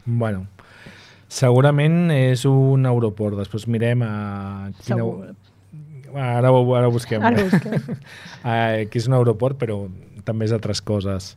[0.06, 0.46] Bueno,
[1.28, 3.36] segurament és un aeroport.
[3.42, 4.14] Després mirem a...
[4.80, 4.96] Quina...
[4.96, 5.34] Segur.
[6.10, 7.22] Ara, ara ho busquem.
[7.22, 7.76] Ara busquem.
[8.52, 9.82] eh, que és un aeroport, però
[10.24, 11.34] també és altres coses.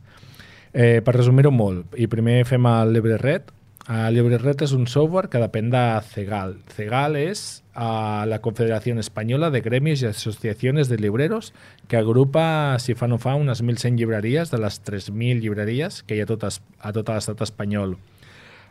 [0.72, 3.52] Eh, per resumir-ho molt, i primer fem el Libre Red,
[3.84, 6.54] Uh, LibreRed és un software que depèn de CEGAL.
[6.72, 7.40] CEGAL és
[7.76, 11.50] uh, la Confederació Espanyola de Gremios i Associacions de Libreros,
[11.86, 16.22] que agrupa, si fa no fa, unes 1.100 llibreries de les 3.000 llibreries que hi
[16.22, 17.98] ha a tot, es- a tot l'estat espanyol.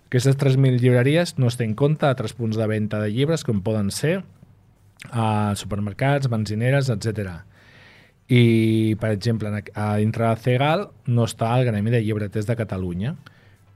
[0.10, 3.62] Aquestes 3.000 llibreries no es tenen en compte altres punts de venda de llibres com
[3.62, 4.24] poden ser
[5.12, 7.44] a supermercats, benzineres, etc.
[8.34, 13.14] I, per exemple, a dintre de CEGAL no està el Gremi de Llibreters de Catalunya,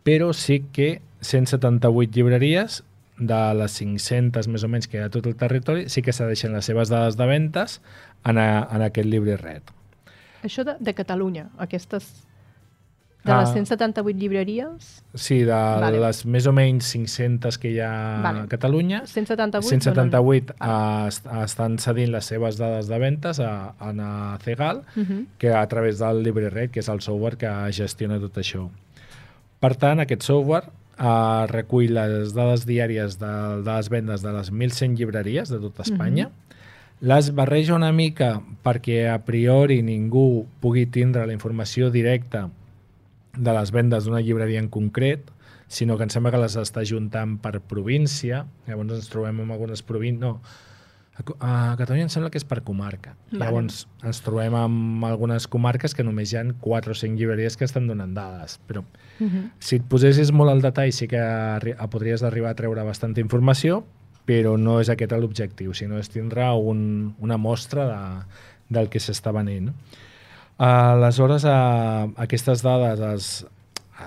[0.07, 2.81] però sí que 178 llibreries
[3.17, 6.13] de les 500 més o menys que hi ha a tot el territori sí que
[6.13, 7.81] cedeixen les seves dades de ventes
[8.23, 9.63] en, a, en aquest llibre red.
[10.45, 12.23] Això de, de Catalunya, aquestes...
[13.27, 13.41] De Ah.
[13.41, 15.97] les 178 llibreries, Sí, de Vale.
[15.99, 17.89] les més o menys 500 que hi ha
[18.23, 18.45] Vale.
[18.45, 19.67] a Catalunya, 178...
[19.67, 25.03] 178 uh, est estan cedint les seves dades de ventes a, a, a CEGAL, Uh
[25.03, 25.25] -huh.
[25.39, 28.69] que a través del LibreRed, que és el software que gestiona tot això.
[29.63, 33.31] Per tant, aquest software eh, recull les dades diàries de,
[33.63, 36.29] de les vendes de les 1.100 llibreries de tota Espanya,
[36.99, 42.47] les barreja una mica perquè a priori ningú pugui tindre la informació directa
[43.37, 45.27] de les vendes d'una llibreria en concret,
[45.67, 49.83] sinó que em sembla que les està juntant per província, llavors ens trobem amb algunes
[49.85, 50.23] províncies...
[50.23, 50.39] No,
[51.41, 53.15] a Catalunya em sembla que és per comarca.
[53.31, 53.39] Vale.
[53.41, 57.65] Llavors ens trobem amb algunes comarques que només hi ha 4 o 5 llibreries que
[57.65, 58.83] estan donant dades, però
[59.19, 59.49] Uh -huh.
[59.59, 63.83] si et posessis molt al detall sí que arri- podries arribar a treure bastanta informació,
[64.25, 68.25] però no és aquest l'objectiu, sinó és tindre un, una mostra de,
[68.69, 69.73] del que s'està venent.
[70.57, 73.45] Aleshores, uh, aquestes dades es,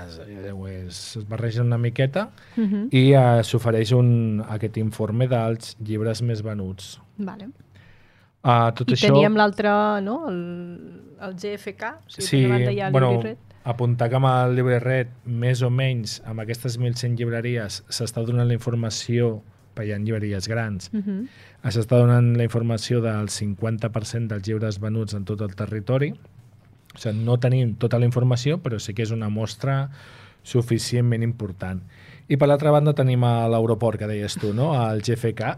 [0.02, 2.88] es, es, es barregen una miqueta Uh -huh.
[2.90, 3.92] i uh, s'ofereix
[4.48, 7.00] aquest informe dels llibres més venuts.
[7.16, 7.48] Vale.
[8.42, 9.06] Uh, tot I això...
[9.08, 9.68] teníem l'altre,
[10.02, 10.28] no?
[10.28, 13.38] El, el GFK, o sigui, Sí, hi ha el bueno, LibreRed.
[13.64, 18.48] Apuntar que amb el Libre Red, més o menys, amb aquestes 1.100 llibreries, s'està donant
[18.48, 19.40] la informació,
[19.76, 21.28] perquè hi ha llibreries grans, Uh -huh.
[21.64, 26.12] s'està donant la informació del 50% dels llibres venuts en tot el territori.
[26.94, 29.90] O sigui, no tenim tota la informació, però sí que és una mostra
[30.42, 31.82] suficientment important.
[32.28, 34.72] I per l'altra banda tenim a l'aeroport, que deies tu, no?
[34.90, 35.56] el GFK,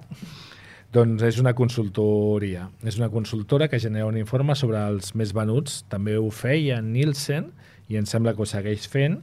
[0.92, 2.68] doncs és una consultoria.
[2.84, 5.84] És una consultora que genera un informe sobre els més venuts.
[5.88, 7.52] També ho feia Nielsen
[7.88, 9.20] i em sembla que ho segueix fent.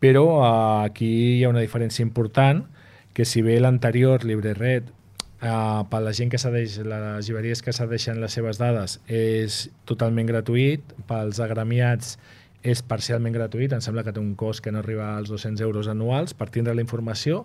[0.00, 2.64] Però uh, aquí hi ha una diferència important
[3.12, 8.20] que si bé l'anterior LibreRed uh, per la gent que cedeix, les llibreries que cedeixen
[8.22, 12.16] les seves dades és totalment gratuït, pels agremiats
[12.62, 15.88] és parcialment gratuït, em sembla que té un cost que no arriba als 200 euros
[15.88, 17.44] anuals per tindre la informació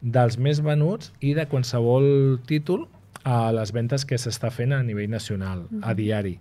[0.00, 2.86] dels més venuts i de qualsevol títol
[3.24, 6.38] a les ventes que s'està fent a nivell nacional, a diari.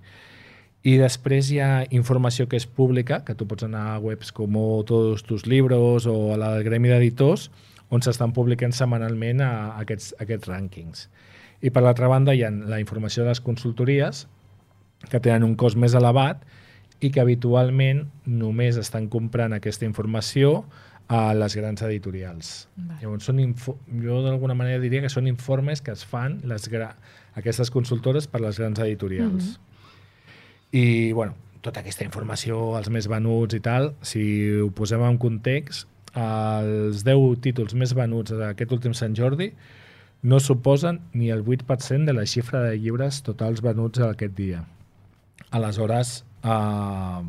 [0.84, 4.58] I després hi ha informació que és pública, que tu pots anar a webs com
[4.86, 7.50] Todos tus libros o a la Gremi d'Editors,
[7.90, 11.08] on s'estan publicant setmanalment a, aquests, a aquests rànquings.
[11.64, 14.26] I per l'altra banda hi ha la informació de les consultories,
[15.10, 16.44] que tenen un cost més elevat
[17.04, 20.66] i que habitualment només estan comprant aquesta informació
[21.08, 22.54] a les grans editorials.
[22.76, 23.00] Vale.
[23.02, 23.40] Llavors, són
[24.04, 26.70] jo d'alguna manera diria que són informes que es fan les
[27.40, 29.56] aquestes consultores per les grans editorials.
[30.74, 34.24] I, bueno, tota aquesta informació, els més venuts i tal, si
[34.60, 39.52] ho posem en context, els 10 títols més venuts d'aquest últim Sant Jordi
[40.24, 44.64] no suposen ni el 8% de la xifra de llibres totals venuts aquest dia.
[45.52, 47.22] Aleshores, eh,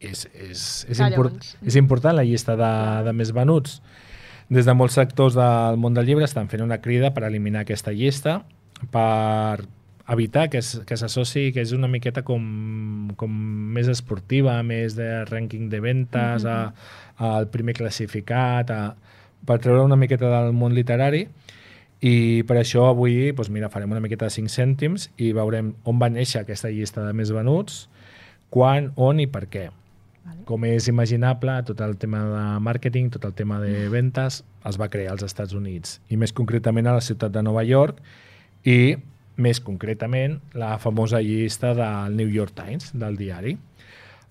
[0.00, 2.72] és, és, és, Clar, import, és important la llista de,
[3.06, 3.80] de més venuts.
[4.48, 7.92] Des de molts sectors del món del llibre estan fent una crida per eliminar aquesta
[7.92, 8.40] llista,
[8.92, 9.66] per
[10.08, 13.30] evitar que es- que s'associ, que és una miqueta com, com
[13.74, 16.72] més esportiva, més de rànquing de ventes, mm -hmm.
[17.18, 18.94] a, al primer classificat, a,
[19.44, 21.28] per treure una miqueta del món literari,
[22.00, 25.98] i per això avui doncs mira, farem una miqueta de 5 cèntims i veurem on
[25.98, 27.88] va néixer aquesta llista de més venuts,
[28.50, 29.70] quan, on i per què.
[30.26, 30.42] Vale.
[30.44, 34.88] Com és imaginable, tot el tema de màrqueting, tot el tema de ventes, es va
[34.88, 38.00] crear als Estats Units, i més concretament a la ciutat de Nova York,
[38.64, 38.96] i
[39.36, 43.56] més concretament la famosa llista del New York Times, del diari.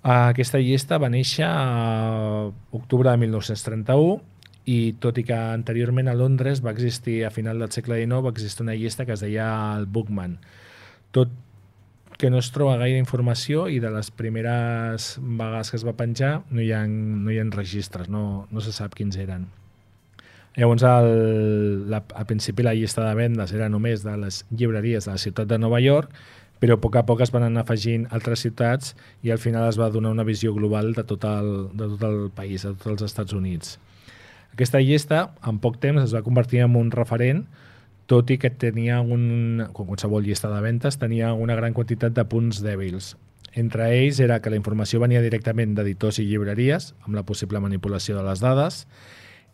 [0.06, 4.22] Aquesta llista va néixer a octubre de 1931
[4.70, 8.34] i tot i que anteriorment a Londres va existir, a final del segle XIX, va
[8.34, 9.47] existir una llista que es deia
[9.78, 10.39] el Bookman.
[11.14, 11.34] Tot
[12.18, 16.32] que no es troba gaire informació i de les primeres vegades que es va penjar
[16.49, 19.49] no hi ha, no hi ha registres, no, no se sap quins eren.
[20.56, 25.12] Llavors, el, la, al principi la llista de vendes era només de les llibreries de
[25.12, 26.14] la ciutat de Nova York,
[26.62, 28.93] però a poc a poc es van anar afegint altres ciutats
[29.26, 32.20] i al final es va donar una visió global de tot el, de tot el
[32.36, 33.76] país, de tots els Estats Units.
[34.56, 37.43] Aquesta llista, en poc temps, es va convertir en un referent,
[38.08, 42.24] tot i que tenia un, com qualsevol llista de ventes, tenia una gran quantitat de
[42.32, 43.16] punts dèbils.
[43.56, 48.16] Entre ells era que la informació venia directament d'editors i llibreries, amb la possible manipulació
[48.16, 48.86] de les dades,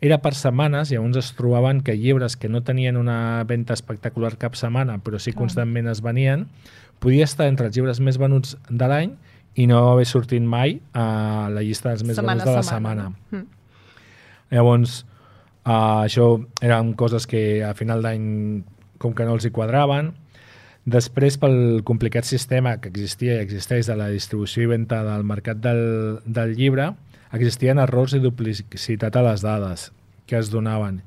[0.01, 4.33] era per setmanes i llavors es trobaven que llibres que no tenien una venda espectacular
[4.41, 6.47] cap setmana, però sí constantment es venien,
[6.99, 9.13] podia estar entre els llibres més venuts de l'any
[9.61, 13.07] i no haver sortit mai a la llista dels més Setmana venuts de la setmana.
[13.11, 13.43] setmana.
[13.43, 13.61] Mm.
[14.51, 14.95] Llavors,
[15.65, 16.27] uh, això
[16.61, 18.25] eren coses que a final d'any
[19.01, 20.13] com que no els hi quadraven.
[20.89, 25.61] Després, pel complicat sistema que existia i existeix de la distribució i venda del mercat
[25.61, 25.83] del,
[26.25, 26.91] del llibre,
[27.33, 29.89] existien errors i duplicitat a les dades
[30.27, 31.01] que es donaven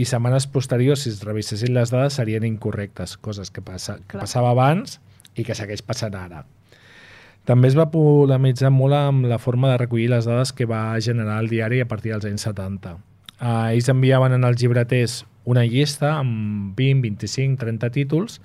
[0.00, 4.24] i setmanes posteriors, si es revisessin les dades, serien incorrectes, coses que, passa, que Clar.
[4.24, 4.98] passava abans
[5.36, 6.46] i que segueix passant ara.
[7.48, 11.40] També es va polemitzar molt amb la forma de recollir les dades que va generar
[11.42, 12.96] el diari a partir dels anys 70.
[13.40, 18.40] Uh, ells enviaven en els llibreters una llista amb 20, 25, 30 títols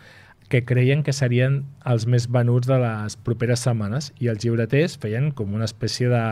[0.50, 5.32] que creien que serien els més venuts de les properes setmanes i els llibreters feien
[5.36, 6.24] com una espècie de,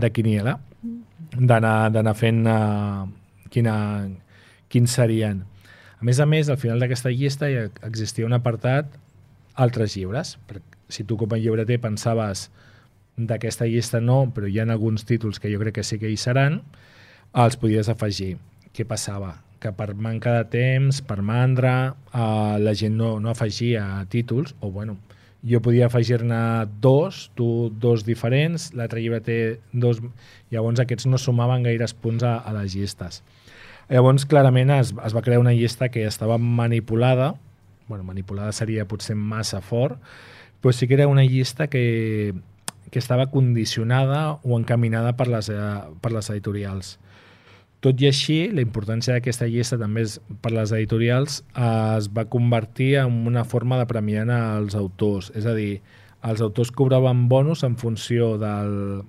[0.00, 0.58] de quiniela
[1.36, 3.06] d'anar fent uh,
[3.52, 3.74] quina,
[4.72, 5.44] quins serien.
[6.00, 8.88] A més a més, al final d'aquesta llista hi existia un apartat
[9.60, 10.38] altres llibres.
[10.88, 12.48] Si tu com a llibreter pensaves
[13.20, 16.16] d'aquesta llista no, però hi ha alguns títols que jo crec que sí que hi
[16.16, 16.62] seran,
[17.36, 18.38] els podies afegir.
[18.72, 19.34] Què passava?
[19.60, 24.70] Que per manca de temps, per mandra, eh, la gent no, no afegia títols, o
[24.72, 24.96] bueno,
[25.46, 30.02] jo podia afegir-ne dos, tu dos diferents, l'altre llibreter dos,
[30.52, 33.22] llavors aquests no sumaven gaires punts a, a les llistes.
[33.90, 37.34] Llavors, clarament, es, es va crear una llista que estava manipulada,
[37.88, 39.98] bueno, manipulada seria potser massa fort,
[40.60, 42.34] però sí que era una llista que,
[42.90, 45.56] que estava condicionada o encaminada per les, eh,
[46.00, 46.98] per les editorials.
[47.80, 52.26] Tot i així, la importància d'aquesta llista també és, per les editorials eh, es va
[52.28, 54.26] convertir en una forma de premiar
[54.58, 55.30] els autors.
[55.38, 55.80] És a dir,
[56.28, 59.00] els autors cobraven bonus en funció del,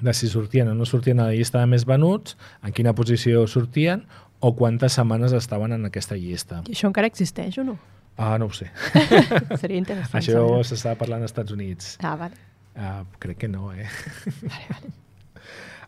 [0.00, 3.46] de si sortien o no sortien a la llista de més venuts, en quina posició
[3.50, 4.06] sortien
[4.38, 6.62] o quantes setmanes estaven en aquesta llista.
[6.68, 7.78] I això encara existeix o no?
[8.18, 8.70] Ah, no ho sé.
[9.62, 11.96] Seria interessant Això s'estava parlant als Estats Units.
[12.02, 12.38] Ah, vale.
[12.78, 13.86] Uh, crec que no, eh?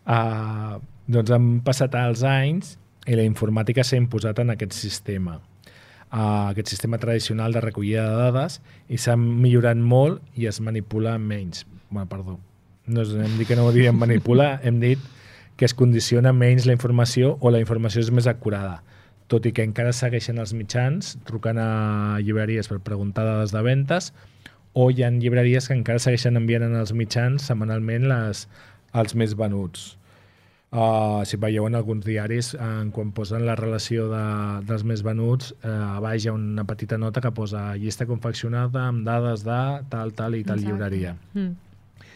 [0.06, 0.78] Uh,
[1.11, 2.76] doncs han passat els anys
[3.11, 5.38] i la informàtica s'ha imposat en aquest sistema.
[6.11, 8.58] Uh, aquest sistema tradicional de recollida de dades
[8.90, 11.64] i s'ha millorat molt i es manipula menys.
[11.88, 12.38] Bueno, perdó,
[12.86, 14.98] no és- hem dit que no ho diríem manipular, hem dit
[15.56, 18.82] que es condiciona menys la informació o la informació és més acurada
[19.30, 24.11] tot i que encara segueixen els mitjans trucant a llibreries per preguntar dades de ventes
[24.74, 28.48] o hi ha llibreries que encara segueixen enviant als mitjans setmanalment les,
[28.92, 29.92] els més venuts.
[30.71, 34.23] Uh, si veieu en alguns diaris, uh, quan posen la relació de,
[34.68, 38.85] dels més venuts, uh, a baix hi ha una petita nota que posa llista confeccionada
[38.87, 39.59] amb dades de
[39.91, 40.68] tal, tal i tal Exacte.
[40.68, 41.16] llibreria.
[41.35, 42.07] Mm.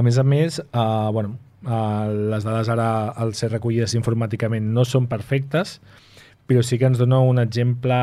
[0.00, 1.34] A més a més, uh, bueno,
[1.66, 5.76] uh, les dades ara, al ser recollides informàticament, no són perfectes,
[6.48, 8.00] però sí que ens dona un exemple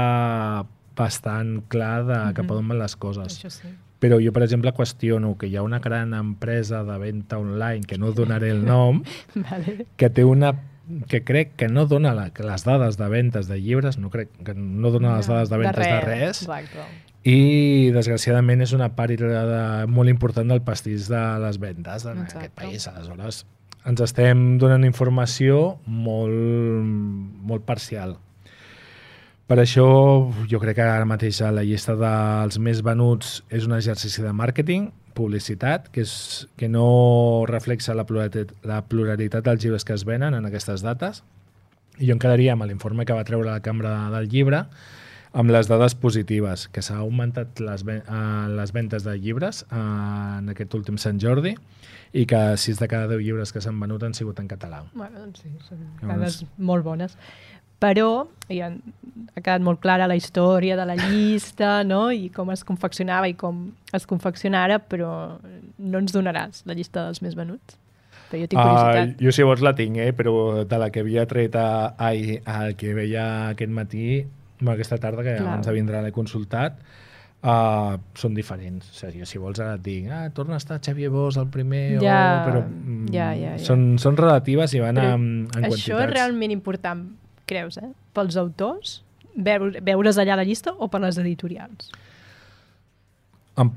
[0.97, 3.33] bastant clar de cap a on van les coses.
[3.33, 3.73] Això sí.
[3.99, 7.97] Però jo, per exemple, qüestiono que hi ha una gran empresa de venda online, que
[7.97, 9.01] no donaré el nom,
[9.35, 9.87] Vale.
[9.97, 10.53] que té una
[11.09, 14.29] que crec que no dona la, que les dades de ventes de llibres, no crec
[14.45, 16.85] que no dona les dades de ventes de res, Exacte.
[17.27, 22.37] i desgraciadament és una part de, molt important del pastís de les vendes en Exacte.
[22.45, 22.87] aquest país.
[22.87, 23.41] Aleshores,
[23.87, 26.87] ens estem donant informació molt,
[27.51, 28.15] molt parcial.
[29.47, 29.85] Per això
[30.51, 34.89] jo crec que ara mateix la llista dels més venuts és un exercici de màrqueting,
[35.15, 36.11] publicitat, que, és,
[36.59, 41.23] que no reflexa la pluralitat, la pluralitat dels llibres que es venen en aquestes dates.
[41.97, 44.65] I jo em quedaria amb l'informe que va treure la cambra del llibre
[45.37, 48.03] amb les dades positives, que s'ha augmentat les, eh,
[48.51, 51.55] les ventes de llibres eh, en aquest últim Sant Jordi
[52.17, 54.83] i que 6 de cada 10 llibres que s'han venut han sigut en català.
[54.93, 57.17] Bueno, doncs sí, són Llavors- dades molt bones.
[57.83, 62.07] Però ja ha quedat molt clara la història de la llista no?
[62.13, 65.11] i com es confeccionava i com es confecciona ara, però
[65.77, 67.77] no ens donaràs la llista dels més venuts.
[68.27, 69.13] Però jo tinc curiositat.
[69.13, 70.11] Uh, jo si vols la tinc, eh?
[70.15, 71.67] però de la que havia tret a,
[72.09, 74.07] ai, el que veia aquest matí,
[74.59, 75.45] bueno, aquesta tarda, que Clar.
[75.47, 76.81] abans de vindre l'he consultat,
[77.43, 78.89] uh, són diferents.
[78.89, 81.85] O sigui, si vols ara et dic, ah, torna a estar Xavier Bosch el primer,
[82.03, 82.49] Ja, o...
[82.49, 83.63] però mm, ja, ja, ja.
[83.63, 86.13] Són, són relatives i van Però amb, en Això és quantitats.
[86.17, 87.07] realment important,
[87.49, 87.91] creus, eh?
[88.15, 89.01] Pels autors,
[89.35, 91.91] veure, veure's allà a la llista o per les editorials?
[93.57, 93.71] En,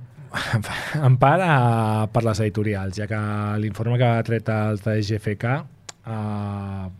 [1.08, 1.54] en part a,
[2.12, 3.20] per les editorials, ja que
[3.62, 6.90] l'informe que ha tret el TGFK eh,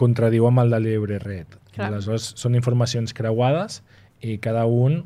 [0.00, 1.56] contradiu amb el de Libre Red.
[1.74, 1.90] Clar.
[1.90, 3.80] Aleshores, són informacions creuades
[4.26, 5.02] i cada un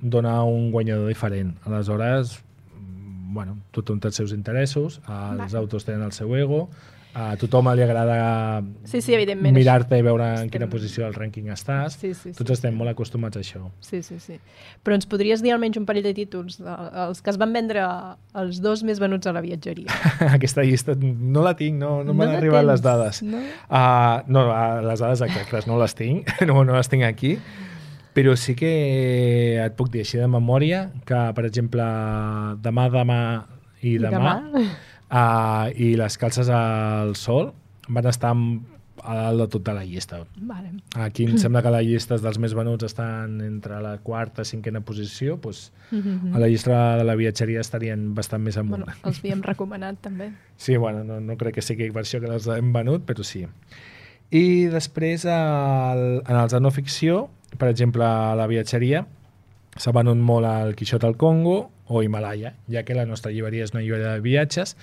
[0.00, 1.56] dona un guanyador diferent.
[1.66, 2.38] Aleshores,
[2.74, 5.58] mm, bueno, tothom té els seus interessos, els Va.
[5.58, 6.68] autors tenen el seu ego,
[7.18, 11.48] a tothom li agrada Sí, sí, mirar-te i veure en Estem- quina posició del rànquing
[11.50, 11.96] estàs.
[11.98, 12.78] Sí, sí, sí, Tots estem sí.
[12.78, 13.64] molt acostumats a això.
[13.82, 14.36] Sí, sí, sí.
[14.84, 17.82] Però ens podries dir almenys un parell de títols, els que es van vendre
[18.38, 19.90] els dos més venuts a la viatgeria.
[20.38, 23.22] Aquesta llista no la tinc, no, no, No m'han arribat tens, les dades.
[23.22, 23.38] no?
[23.68, 27.34] Uh, no, uh, les dades exactes no les tinc, no, no les tinc aquí,
[28.14, 28.70] però sí que
[29.64, 31.84] et puc dir així de memòria que, per exemple,
[32.62, 33.18] demà, demà
[33.82, 34.62] i I demà, demà?
[35.10, 37.54] Uh, i les calces al sol
[37.88, 38.34] van estar
[39.08, 40.18] a dalt de tota la llista.
[40.36, 40.72] Vale.
[41.00, 44.82] Aquí em sembla que les llistes dels més venuts estan entre la quarta i cinquena
[44.84, 46.34] posició, doncs Mhm.
[46.34, 48.84] a la llista de la viatgeria estarien bastant més amunt.
[48.84, 50.32] Bueno, els havíem recomanat també.
[50.58, 53.46] Sí, bueno, no, no crec que sigui per això que les hem venut, però sí.
[54.30, 59.06] I després, el, en els de no ficció, per exemple, a la viatgeria,
[59.78, 63.74] s'ha venut molt el Quixot al Congo o Himalaya, ja que la nostra llibreria és
[63.74, 64.76] una llibreria de viatges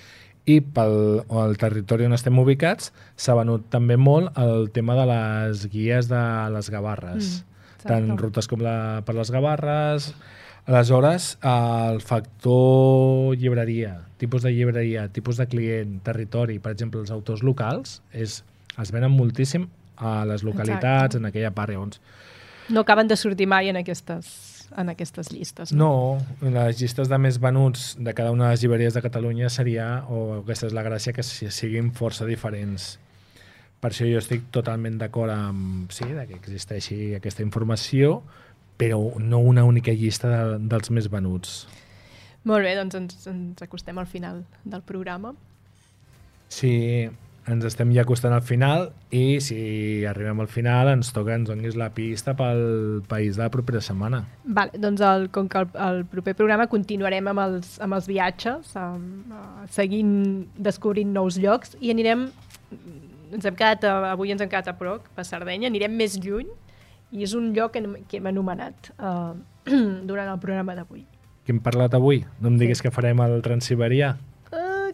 [0.46, 5.66] i pel el territori on estem ubicats s'ha venut també molt el tema de les
[5.72, 6.22] guies de
[6.54, 7.30] les Gavarres.
[7.42, 10.10] Mm, tant rutes com la, per les Gavarres.
[10.66, 17.44] Aleshores, el factor llibreria, tipus de llibreria, tipus de client, territori, per exemple, els autors
[17.46, 18.40] locals, és,
[18.74, 21.22] es venen moltíssim a les localitats, Exacte.
[21.22, 21.94] en aquella part on...
[22.74, 25.72] No acaben de sortir mai en aquestes, en aquestes llistes.
[25.72, 30.04] No, les llistes de més venuts de cada una de les llibreries de Catalunya seria,
[30.08, 32.98] o aquesta és la gràcia, que si- siguin força diferents.
[33.80, 38.22] Per això jo estic totalment d'acord amb sí, de que existeixi aquesta informació,
[38.76, 41.66] però no una única llista de, dels més venuts.
[42.44, 45.34] Molt bé, doncs ens, ens acostem al final del programa.
[46.48, 47.08] Sí,
[47.46, 51.76] ens estem ja acostant al final i si arribem al final ens toca ens donis
[51.78, 54.24] la pista pel país de la propera setmana.
[54.44, 58.72] Vale, doncs el, com que el, el proper programa continuarem amb els, amb els viatges,
[58.76, 60.12] amb, uh, seguint,
[60.58, 62.26] descobrint nous llocs i anirem,
[63.32, 66.50] ens hem quedat, a, avui ens hem quedat a Proc, a Sardenya, anirem més lluny
[67.14, 69.34] i és un lloc que, hem- que hem anomenat uh,
[70.10, 71.04] durant el programa d'avui.
[71.46, 72.24] Què hem parlat avui?
[72.42, 72.88] No em diguis Sí.
[72.88, 74.16] que farem el Transsiberià?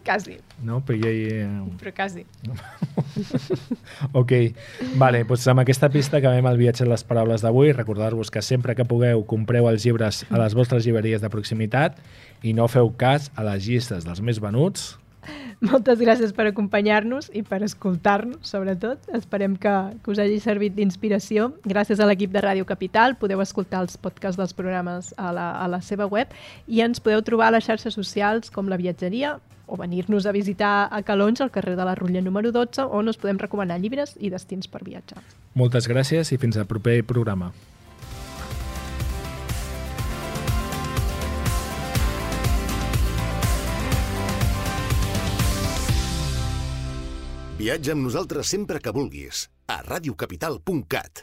[0.03, 1.45] Quasi, No, però ja hi...
[1.79, 2.25] però quasi.
[4.19, 4.31] Ok,
[4.99, 7.71] vale, doncs amb aquesta pista acabem el viatge a les paraules d'avui.
[7.75, 11.99] Recordar-vos que sempre que pugueu compreu els llibres a les vostres llibreries de proximitat
[12.43, 14.93] i no feu cas a les llistes dels més venuts.
[15.69, 19.07] Moltes gràcies per acompanyar-nos i per escoltar-nos, sobretot.
[19.15, 21.51] Esperem que, que us hagi servit d'inspiració.
[21.67, 25.69] Gràcies a l'equip de Ràdio Capital podeu escoltar els podcasts dels programes a la, a
[25.71, 26.33] la seva web
[26.67, 30.89] i ens podeu trobar a les xarxes socials com la viatgeria o venir-nos a visitar
[30.91, 34.29] a Calonge, al carrer de la Rutlla número 12, on us podem recomanar llibres i
[34.29, 35.23] destins per viatjar.
[35.55, 37.53] Moltes gràcies i fins al proper programa.
[47.63, 51.21] Viatja amb nosaltres sempre que vulguis a radiocapital.cat.